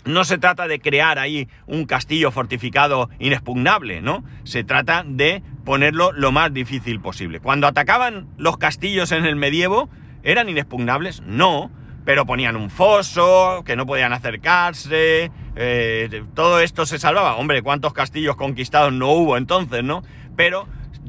no 0.05 0.23
se 0.23 0.39
trata 0.39 0.67
de 0.67 0.79
crear 0.79 1.19
ahí 1.19 1.47
un 1.67 1.85
castillo 1.85 2.31
fortificado 2.31 3.11
inexpugnable, 3.19 4.01
¿no? 4.01 4.23
Se 4.43 4.63
trata 4.63 5.03
de 5.05 5.43
ponerlo 5.63 6.11
lo 6.11 6.31
más 6.31 6.51
difícil 6.51 6.99
posible. 6.99 7.41
Cuando 7.41 7.67
atacaban 7.67 8.27
los 8.37 8.57
castillos 8.57 9.11
en 9.11 9.27
el 9.27 9.35
medievo, 9.35 9.87
¿eran 10.23 10.49
inexpugnables? 10.49 11.21
No, 11.27 11.69
pero 12.05 12.25
ponían 12.25 12.55
un 12.55 12.71
foso, 12.71 13.61
que 13.67 13.75
no 13.75 13.85
podían 13.85 14.13
acercarse, 14.13 15.29
eh, 15.55 16.23
todo 16.33 16.59
esto 16.59 16.85
se 16.85 16.99
salvaba. 16.99 17.35
Hombre, 17.35 17.61
¿cuántos 17.61 17.93
castillos 17.93 18.35
conquistados 18.35 18.93
no 18.93 19.11
hubo 19.11 19.37
entonces, 19.37 19.83
no? 19.83 20.03
Pero 20.35 20.67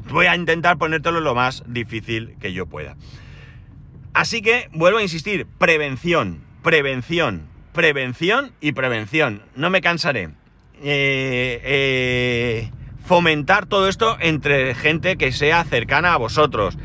voy 0.09 0.25
a 0.25 0.35
intentar 0.35 0.77
ponértelo 0.77 1.21
lo 1.21 1.35
más 1.35 1.63
difícil 1.67 2.35
que 2.39 2.53
yo 2.53 2.65
pueda. 2.65 2.95
Así 4.13 4.41
que, 4.41 4.69
vuelvo 4.73 4.99
a 4.99 5.01
insistir, 5.01 5.47
prevención, 5.57 6.43
prevención, 6.61 7.47
prevención 7.71 8.51
y 8.61 8.73
prevención. 8.73 9.43
No 9.55 9.69
me 9.69 9.81
cansaré. 9.81 10.29
Eh, 10.85 11.61
eh, 11.63 12.71
fomentar 13.05 13.65
todo 13.65 13.87
esto 13.87 14.17
entre 14.19 14.75
gente 14.75 15.17
que 15.17 15.31
sea 15.31 15.63
cercana 15.63 16.13
a 16.13 16.17
vosotros. 16.17 16.77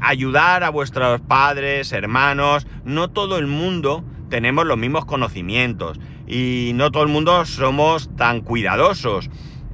Ayudar 0.00 0.64
a 0.64 0.70
vuestros 0.70 1.20
padres, 1.20 1.92
hermanos. 1.92 2.66
No 2.84 3.10
todo 3.10 3.38
el 3.38 3.46
mundo 3.46 4.04
tenemos 4.30 4.64
los 4.64 4.78
mismos 4.78 5.04
conocimientos. 5.04 6.00
Y 6.30 6.70
no 6.74 6.92
todo 6.92 7.02
el 7.02 7.08
mundo 7.08 7.44
somos 7.44 8.08
tan 8.16 8.40
cuidadosos. 8.42 9.28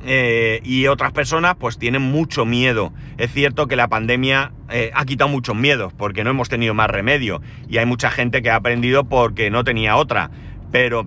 Eh, 0.09 0.61
y 0.65 0.87
otras 0.87 1.13
personas 1.13 1.57
pues 1.57 1.79
tienen 1.79 2.01
mucho 2.01 2.47
miedo. 2.47 2.95
Es 3.19 3.31
cierto 3.33 3.67
que 3.67 3.77
la 3.77 3.89
pandemia 3.89 4.53
eh, 4.71 4.91
ha 4.95 5.05
quitado 5.05 5.29
muchos 5.29 5.55
miedos 5.55 5.93
porque 5.93 6.25
no 6.25 6.31
hemos 6.31 6.49
tenido 6.49 6.73
más 6.73 6.89
remedio 6.89 7.43
y 7.69 7.79
hay 7.79 7.87
mucha 7.87 8.11
gente 8.11 8.41
que 8.41 8.51
ha 8.51 8.57
aprendido 8.57 9.05
porque 9.05 9.51
no 9.51 9.65
tenía 9.65 9.97
otra. 9.97 10.31
Pero 10.73 11.07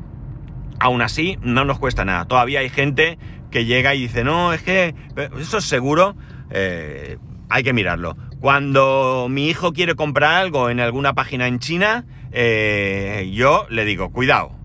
aún 0.80 1.02
así 1.02 1.40
no 1.42 1.66
nos 1.66 1.80
cuesta 1.80 2.06
nada. 2.06 2.26
Todavía 2.26 2.60
hay 2.60 2.70
gente 2.70 3.18
que 3.50 3.66
llega 3.66 3.96
y 3.96 4.02
dice, 4.02 4.24
no, 4.24 4.54
es 4.54 4.62
que 4.62 4.94
eso 5.40 5.58
es 5.58 5.66
seguro, 5.66 6.16
eh, 6.52 7.18
hay 7.50 7.64
que 7.64 7.74
mirarlo. 7.74 8.18
Cuando 8.40 9.28
mi 9.30 9.48
hijo 9.48 9.74
quiere 9.74 9.96
comprar 9.96 10.36
algo 10.36 10.70
en 10.70 10.80
alguna 10.80 11.14
página 11.14 11.48
en 11.48 11.58
China, 11.58 12.06
yo 12.32 13.66
le 13.70 13.86
digo, 13.86 14.12
cuidado, 14.12 14.59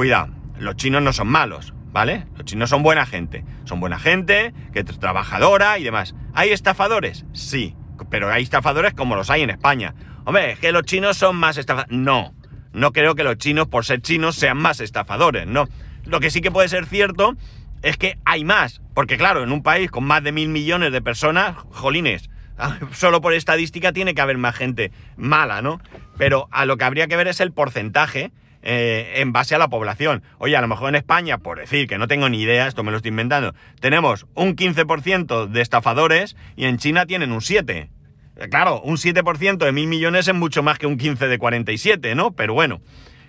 cuidado, 0.00 0.30
los 0.58 0.76
chinos 0.76 1.02
no 1.02 1.12
son 1.12 1.28
malos 1.28 1.74
¿vale? 1.92 2.24
Los 2.34 2.46
chinos 2.46 2.70
son 2.70 2.82
buena 2.82 3.04
gente, 3.04 3.44
son 3.64 3.80
buena 3.80 3.98
gente, 3.98 4.54
que 4.72 4.82
trabajadora 4.82 5.78
y 5.78 5.84
demás. 5.84 6.14
¿Hay 6.32 6.52
estafadores? 6.52 7.26
Sí, 7.34 7.76
pero 8.08 8.32
hay 8.32 8.44
estafadores 8.44 8.94
como 8.94 9.14
los 9.14 9.28
hay 9.28 9.42
en 9.42 9.50
España. 9.50 9.94
Hombre, 10.24 10.52
es 10.52 10.58
que 10.58 10.72
los 10.72 10.84
chinos 10.84 11.18
son 11.18 11.36
más 11.36 11.58
estafadores. 11.58 11.94
No, 11.94 12.32
no 12.72 12.92
creo 12.92 13.14
que 13.14 13.24
los 13.24 13.36
chinos, 13.36 13.68
por 13.68 13.84
ser 13.84 14.00
chinos, 14.00 14.36
sean 14.36 14.56
más 14.56 14.80
estafadores, 14.80 15.46
no. 15.46 15.68
Lo 16.06 16.18
que 16.20 16.30
sí 16.30 16.40
que 16.40 16.50
puede 16.50 16.68
ser 16.68 16.86
cierto 16.86 17.36
es 17.82 17.98
que 17.98 18.16
hay 18.24 18.42
más, 18.42 18.80
porque 18.94 19.18
claro, 19.18 19.42
en 19.42 19.52
un 19.52 19.62
país 19.62 19.90
con 19.90 20.04
más 20.04 20.24
de 20.24 20.32
mil 20.32 20.48
millones 20.48 20.92
de 20.92 21.02
personas, 21.02 21.58
jolines, 21.72 22.30
solo 22.92 23.20
por 23.20 23.34
estadística 23.34 23.92
tiene 23.92 24.14
que 24.14 24.22
haber 24.22 24.38
más 24.38 24.56
gente 24.56 24.92
mala, 25.18 25.60
¿no? 25.60 25.78
Pero 26.16 26.48
a 26.52 26.64
lo 26.64 26.78
que 26.78 26.84
habría 26.84 27.06
que 27.06 27.16
ver 27.16 27.28
es 27.28 27.40
el 27.40 27.52
porcentaje 27.52 28.32
eh, 28.62 29.14
en 29.16 29.32
base 29.32 29.54
a 29.54 29.58
la 29.58 29.68
población. 29.68 30.22
Oye, 30.38 30.56
a 30.56 30.60
lo 30.60 30.68
mejor 30.68 30.90
en 30.90 30.96
España, 30.96 31.38
por 31.38 31.58
decir 31.58 31.86
que 31.86 31.98
no 31.98 32.08
tengo 32.08 32.28
ni 32.28 32.42
idea, 32.42 32.66
esto 32.66 32.82
me 32.82 32.90
lo 32.90 32.98
estoy 32.98 33.10
inventando, 33.10 33.54
tenemos 33.80 34.26
un 34.34 34.54
15% 34.54 35.46
de 35.46 35.60
estafadores 35.60 36.36
y 36.56 36.66
en 36.66 36.78
China 36.78 37.06
tienen 37.06 37.32
un 37.32 37.40
7%. 37.40 37.88
Eh, 38.36 38.48
claro, 38.48 38.80
un 38.82 38.96
7% 38.96 39.58
de 39.58 39.72
mil 39.72 39.86
millones 39.86 40.28
es 40.28 40.34
mucho 40.34 40.62
más 40.62 40.78
que 40.78 40.86
un 40.86 40.96
15 40.96 41.28
de 41.28 41.38
47, 41.38 42.14
¿no? 42.14 42.32
Pero 42.32 42.54
bueno, 42.54 42.80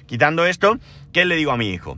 quitando 0.06 0.46
esto, 0.46 0.78
¿qué 1.12 1.26
le 1.26 1.36
digo 1.36 1.52
a 1.52 1.58
mi 1.58 1.70
hijo? 1.70 1.98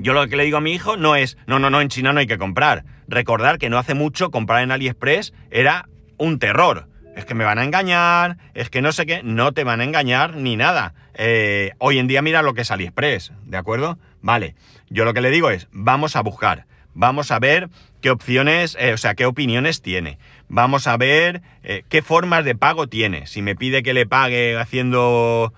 Yo 0.00 0.12
lo 0.12 0.26
que 0.28 0.36
le 0.36 0.44
digo 0.44 0.58
a 0.58 0.60
mi 0.60 0.72
hijo 0.72 0.96
no 0.96 1.16
es, 1.16 1.36
no, 1.46 1.58
no, 1.58 1.70
no, 1.70 1.80
en 1.80 1.88
China 1.88 2.12
no 2.12 2.20
hay 2.20 2.26
que 2.26 2.38
comprar. 2.38 2.84
Recordar 3.08 3.58
que 3.58 3.70
no 3.70 3.78
hace 3.78 3.94
mucho 3.94 4.30
comprar 4.30 4.62
en 4.62 4.70
AliExpress 4.70 5.32
era 5.50 5.88
un 6.16 6.38
terror 6.38 6.89
es 7.16 7.24
que 7.24 7.34
me 7.34 7.44
van 7.44 7.58
a 7.58 7.64
engañar, 7.64 8.36
es 8.54 8.70
que 8.70 8.82
no 8.82 8.92
sé 8.92 9.06
qué, 9.06 9.22
no 9.22 9.52
te 9.52 9.64
van 9.64 9.80
a 9.80 9.84
engañar 9.84 10.36
ni 10.36 10.56
nada. 10.56 10.94
Eh, 11.14 11.72
hoy 11.78 11.98
en 11.98 12.06
día 12.06 12.22
mira 12.22 12.42
lo 12.42 12.54
que 12.54 12.62
es 12.62 12.70
AliExpress, 12.70 13.32
¿de 13.44 13.56
acuerdo? 13.56 13.98
Vale, 14.22 14.54
yo 14.88 15.04
lo 15.04 15.14
que 15.14 15.20
le 15.20 15.30
digo 15.30 15.50
es, 15.50 15.68
vamos 15.72 16.16
a 16.16 16.22
buscar, 16.22 16.66
vamos 16.94 17.30
a 17.30 17.38
ver 17.38 17.68
qué 18.00 18.10
opciones, 18.10 18.76
eh, 18.80 18.92
o 18.92 18.96
sea, 18.96 19.14
qué 19.14 19.26
opiniones 19.26 19.82
tiene, 19.82 20.18
vamos 20.48 20.86
a 20.86 20.96
ver 20.96 21.42
eh, 21.62 21.84
qué 21.88 22.02
formas 22.02 22.44
de 22.44 22.54
pago 22.54 22.86
tiene. 22.86 23.26
Si 23.26 23.42
me 23.42 23.56
pide 23.56 23.82
que 23.82 23.94
le 23.94 24.06
pague 24.06 24.56
haciendo 24.56 25.52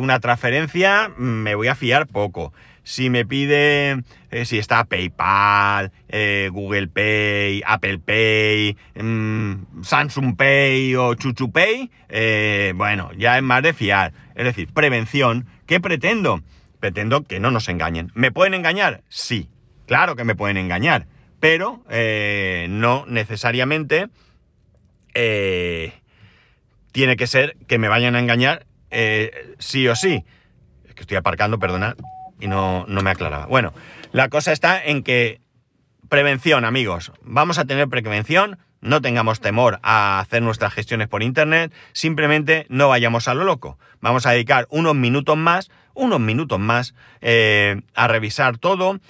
una 0.00 0.18
transferencia, 0.18 1.12
me 1.16 1.54
voy 1.54 1.68
a 1.68 1.76
fiar 1.76 2.08
poco 2.08 2.52
si 2.88 3.10
me 3.10 3.26
pide 3.26 4.02
eh, 4.30 4.46
si 4.46 4.56
está 4.56 4.84
PayPal, 4.84 5.92
eh, 6.08 6.48
Google 6.50 6.88
Pay, 6.88 7.62
Apple 7.66 7.98
Pay, 7.98 8.78
mm, 8.94 9.82
Samsung 9.82 10.34
Pay 10.36 10.96
o 10.96 11.12
Chuchu 11.12 11.52
Pay, 11.52 11.90
eh, 12.08 12.72
bueno, 12.74 13.10
ya 13.12 13.36
es 13.36 13.42
más 13.42 13.62
de 13.62 13.74
fiar. 13.74 14.14
Es 14.34 14.44
decir, 14.44 14.72
prevención. 14.72 15.46
¿Qué 15.66 15.80
pretendo? 15.80 16.40
Pretendo 16.80 17.24
que 17.24 17.40
no 17.40 17.50
nos 17.50 17.68
engañen. 17.68 18.10
¿Me 18.14 18.32
pueden 18.32 18.54
engañar? 18.54 19.02
Sí, 19.10 19.50
claro 19.86 20.16
que 20.16 20.24
me 20.24 20.34
pueden 20.34 20.56
engañar, 20.56 21.06
pero 21.40 21.84
no 21.90 23.04
necesariamente 23.06 24.08
tiene 26.92 27.16
que 27.16 27.26
ser 27.26 27.58
que 27.66 27.76
me 27.76 27.88
vayan 27.88 28.16
a 28.16 28.20
engañar 28.20 28.64
eh, 28.90 29.54
sí 29.58 29.86
o 29.88 29.94
sí. 29.94 30.24
Es 30.86 30.94
que 30.94 31.02
estoy 31.02 31.18
aparcando, 31.18 31.58
perdonad, 31.58 31.96
y 32.40 32.48
no, 32.48 32.84
no 32.88 33.00
me 33.02 33.10
aclaraba. 33.10 33.46
Bueno, 33.46 33.72
la 34.12 34.28
cosa 34.28 34.52
está 34.52 34.82
en 34.84 35.02
que 35.02 35.40
prevención, 36.08 36.64
amigos. 36.64 37.12
Vamos 37.22 37.58
a 37.58 37.64
tener 37.64 37.88
prevención, 37.88 38.58
no 38.80 39.00
tengamos 39.00 39.40
temor 39.40 39.78
a 39.82 40.20
hacer 40.20 40.42
nuestras 40.42 40.72
gestiones 40.72 41.08
por 41.08 41.22
Internet, 41.22 41.72
simplemente 41.92 42.66
no 42.68 42.88
vayamos 42.88 43.28
a 43.28 43.34
lo 43.34 43.44
loco. 43.44 43.78
Vamos 44.00 44.26
a 44.26 44.32
dedicar 44.32 44.66
unos 44.70 44.94
minutos 44.94 45.36
más, 45.36 45.70
unos 45.94 46.20
minutos 46.20 46.58
más 46.58 46.94
eh, 47.20 47.82
a 47.94 48.08
revisar 48.08 48.58
todo. 48.58 49.00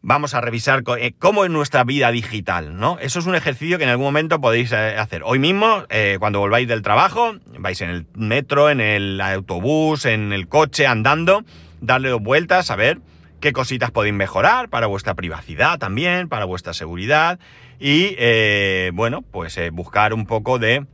Vamos 0.00 0.34
a 0.34 0.40
revisar 0.40 0.84
eh, 0.98 1.12
cómo 1.18 1.44
es 1.44 1.50
nuestra 1.50 1.82
vida 1.84 2.12
digital, 2.12 2.76
¿no? 2.76 2.98
Eso 3.00 3.18
es 3.18 3.26
un 3.26 3.34
ejercicio 3.34 3.78
que 3.78 3.84
en 3.84 3.90
algún 3.90 4.06
momento 4.06 4.40
podéis 4.40 4.70
eh, 4.72 4.96
hacer. 4.96 5.22
Hoy 5.24 5.38
mismo, 5.38 5.84
cuando 6.20 6.38
volváis 6.38 6.68
del 6.68 6.82
trabajo, 6.82 7.34
vais 7.58 7.80
en 7.80 7.90
el 7.90 8.06
metro, 8.14 8.70
en 8.70 8.80
el 8.80 9.20
autobús, 9.20 10.04
en 10.04 10.32
el 10.32 10.48
coche, 10.48 10.86
andando, 10.86 11.44
darle 11.80 12.08
dos 12.08 12.22
vueltas 12.22 12.70
a 12.70 12.76
ver 12.76 13.00
qué 13.40 13.52
cositas 13.52 13.90
podéis 13.90 14.14
mejorar 14.14 14.68
para 14.68 14.86
vuestra 14.86 15.14
privacidad 15.14 15.78
también, 15.78 16.28
para 16.28 16.44
vuestra 16.44 16.72
seguridad 16.72 17.38
y, 17.78 18.14
eh, 18.18 18.90
bueno, 18.94 19.22
pues 19.22 19.56
eh, 19.58 19.70
buscar 19.70 20.12
un 20.12 20.26
poco 20.26 20.58
de, 20.58 20.86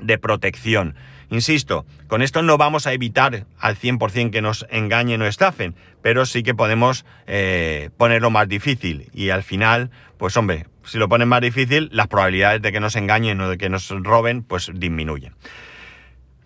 de 0.00 0.18
protección. 0.18 0.94
Insisto, 1.30 1.84
con 2.06 2.22
esto 2.22 2.42
no 2.42 2.56
vamos 2.56 2.86
a 2.86 2.94
evitar 2.94 3.44
al 3.58 3.76
100% 3.76 4.30
que 4.30 4.40
nos 4.40 4.66
engañen 4.70 5.20
o 5.20 5.26
estafen, 5.26 5.74
pero 6.00 6.24
sí 6.24 6.42
que 6.42 6.54
podemos 6.54 7.04
eh, 7.26 7.90
ponerlo 7.98 8.30
más 8.30 8.48
difícil. 8.48 9.10
Y 9.12 9.28
al 9.28 9.42
final, 9.42 9.90
pues 10.16 10.36
hombre, 10.38 10.66
si 10.84 10.96
lo 10.96 11.08
ponen 11.08 11.28
más 11.28 11.42
difícil, 11.42 11.90
las 11.92 12.08
probabilidades 12.08 12.62
de 12.62 12.72
que 12.72 12.80
nos 12.80 12.96
engañen 12.96 13.38
o 13.42 13.50
de 13.50 13.58
que 13.58 13.68
nos 13.68 13.90
roben, 13.90 14.42
pues 14.42 14.70
disminuyen. 14.74 15.34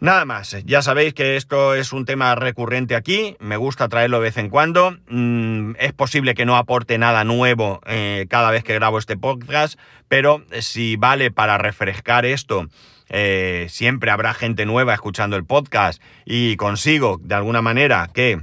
Nada 0.02 0.24
más, 0.24 0.56
ya 0.64 0.82
sabéis 0.82 1.14
que 1.14 1.36
esto 1.36 1.76
es 1.76 1.92
un 1.92 2.04
tema 2.04 2.34
recurrente 2.34 2.96
aquí, 2.96 3.36
me 3.38 3.56
gusta 3.56 3.88
traerlo 3.88 4.16
de 4.16 4.24
vez 4.24 4.36
en 4.36 4.48
cuando, 4.48 4.98
mm, 5.08 5.74
es 5.78 5.92
posible 5.92 6.34
que 6.34 6.44
no 6.44 6.56
aporte 6.56 6.98
nada 6.98 7.22
nuevo 7.22 7.80
eh, 7.86 8.26
cada 8.28 8.50
vez 8.50 8.64
que 8.64 8.74
grabo 8.74 8.98
este 8.98 9.16
podcast, 9.16 9.78
pero 10.08 10.44
si 10.58 10.96
vale 10.96 11.30
para 11.30 11.56
refrescar 11.56 12.26
esto, 12.26 12.66
eh, 13.10 13.66
siempre 13.68 14.10
habrá 14.10 14.34
gente 14.34 14.66
nueva 14.66 14.92
escuchando 14.92 15.36
el 15.36 15.44
podcast 15.44 16.02
y 16.24 16.56
consigo 16.56 17.20
de 17.22 17.36
alguna 17.36 17.62
manera 17.62 18.10
que, 18.12 18.40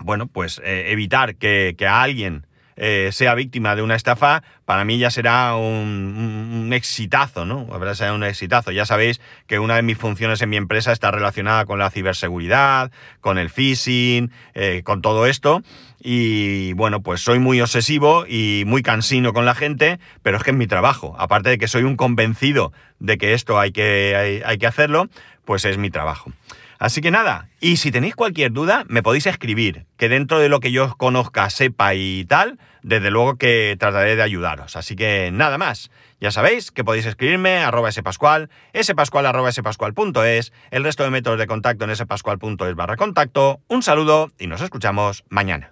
bueno, 0.00 0.26
pues 0.26 0.60
eh, 0.66 0.92
evitar 0.92 1.36
que, 1.36 1.76
que 1.78 1.86
a 1.86 2.02
alguien 2.02 2.46
eh, 2.76 3.10
sea 3.12 3.34
víctima 3.34 3.76
de 3.76 3.82
una 3.82 3.94
estafa, 3.94 4.42
para 4.64 4.84
mí 4.84 4.98
ya 4.98 5.10
será 5.10 5.54
un, 5.56 6.70
exitazo, 6.72 7.44
¿no? 7.44 7.68
Será 7.94 8.12
un 8.12 8.24
exitazo. 8.24 8.72
Ya 8.72 8.86
sabéis 8.86 9.20
que 9.46 9.58
una 9.58 9.76
de 9.76 9.82
mis 9.82 9.98
funciones 9.98 10.42
en 10.42 10.50
mi 10.50 10.56
empresa 10.56 10.92
está 10.92 11.10
relacionada 11.10 11.66
con 11.66 11.78
la 11.78 11.90
ciberseguridad, 11.90 12.90
con 13.20 13.38
el 13.38 13.50
phishing, 13.50 14.32
eh, 14.54 14.82
con 14.84 15.02
todo 15.02 15.26
esto. 15.26 15.62
Y 16.00 16.72
bueno, 16.74 17.02
pues 17.02 17.20
soy 17.20 17.38
muy 17.38 17.60
obsesivo 17.60 18.26
y 18.28 18.64
muy 18.66 18.82
cansino 18.82 19.32
con 19.32 19.44
la 19.44 19.54
gente, 19.54 19.98
pero 20.22 20.36
es 20.36 20.42
que 20.42 20.50
es 20.50 20.56
mi 20.56 20.66
trabajo. 20.66 21.14
Aparte 21.18 21.50
de 21.50 21.58
que 21.58 21.68
soy 21.68 21.84
un 21.84 21.96
convencido 21.96 22.72
de 22.98 23.16
que 23.18 23.34
esto 23.34 23.58
hay 23.58 23.72
que, 23.72 24.42
hay 24.44 24.58
que 24.58 24.66
hacerlo, 24.66 25.08
pues 25.44 25.64
es 25.64 25.78
mi 25.78 25.90
trabajo. 25.90 26.32
Así 26.84 27.00
que 27.00 27.10
nada, 27.10 27.48
y 27.62 27.78
si 27.78 27.90
tenéis 27.90 28.14
cualquier 28.14 28.52
duda, 28.52 28.84
me 28.88 29.02
podéis 29.02 29.24
escribir, 29.26 29.86
que 29.96 30.10
dentro 30.10 30.38
de 30.38 30.50
lo 30.50 30.60
que 30.60 30.70
yo 30.70 30.94
conozca, 30.98 31.48
sepa 31.48 31.94
y 31.94 32.26
tal, 32.26 32.58
desde 32.82 33.10
luego 33.10 33.38
que 33.38 33.74
trataré 33.80 34.16
de 34.16 34.22
ayudaros. 34.22 34.76
Así 34.76 34.94
que 34.94 35.30
nada 35.32 35.56
más. 35.56 35.90
Ya 36.20 36.30
sabéis 36.30 36.70
que 36.70 36.84
podéis 36.84 37.06
escribirme 37.06 37.56
arroba 37.56 37.90
spascual, 37.90 38.50
spascual 38.78 39.24
arroba 39.24 39.50
spascual.es, 39.50 40.52
el 40.70 40.84
resto 40.84 41.04
de 41.04 41.10
métodos 41.10 41.38
de 41.38 41.46
contacto 41.46 41.86
en 41.86 41.96
spascual.es 41.96 42.74
barra 42.74 42.98
contacto. 42.98 43.60
Un 43.66 43.82
saludo 43.82 44.30
y 44.38 44.46
nos 44.46 44.60
escuchamos 44.60 45.24
mañana. 45.30 45.70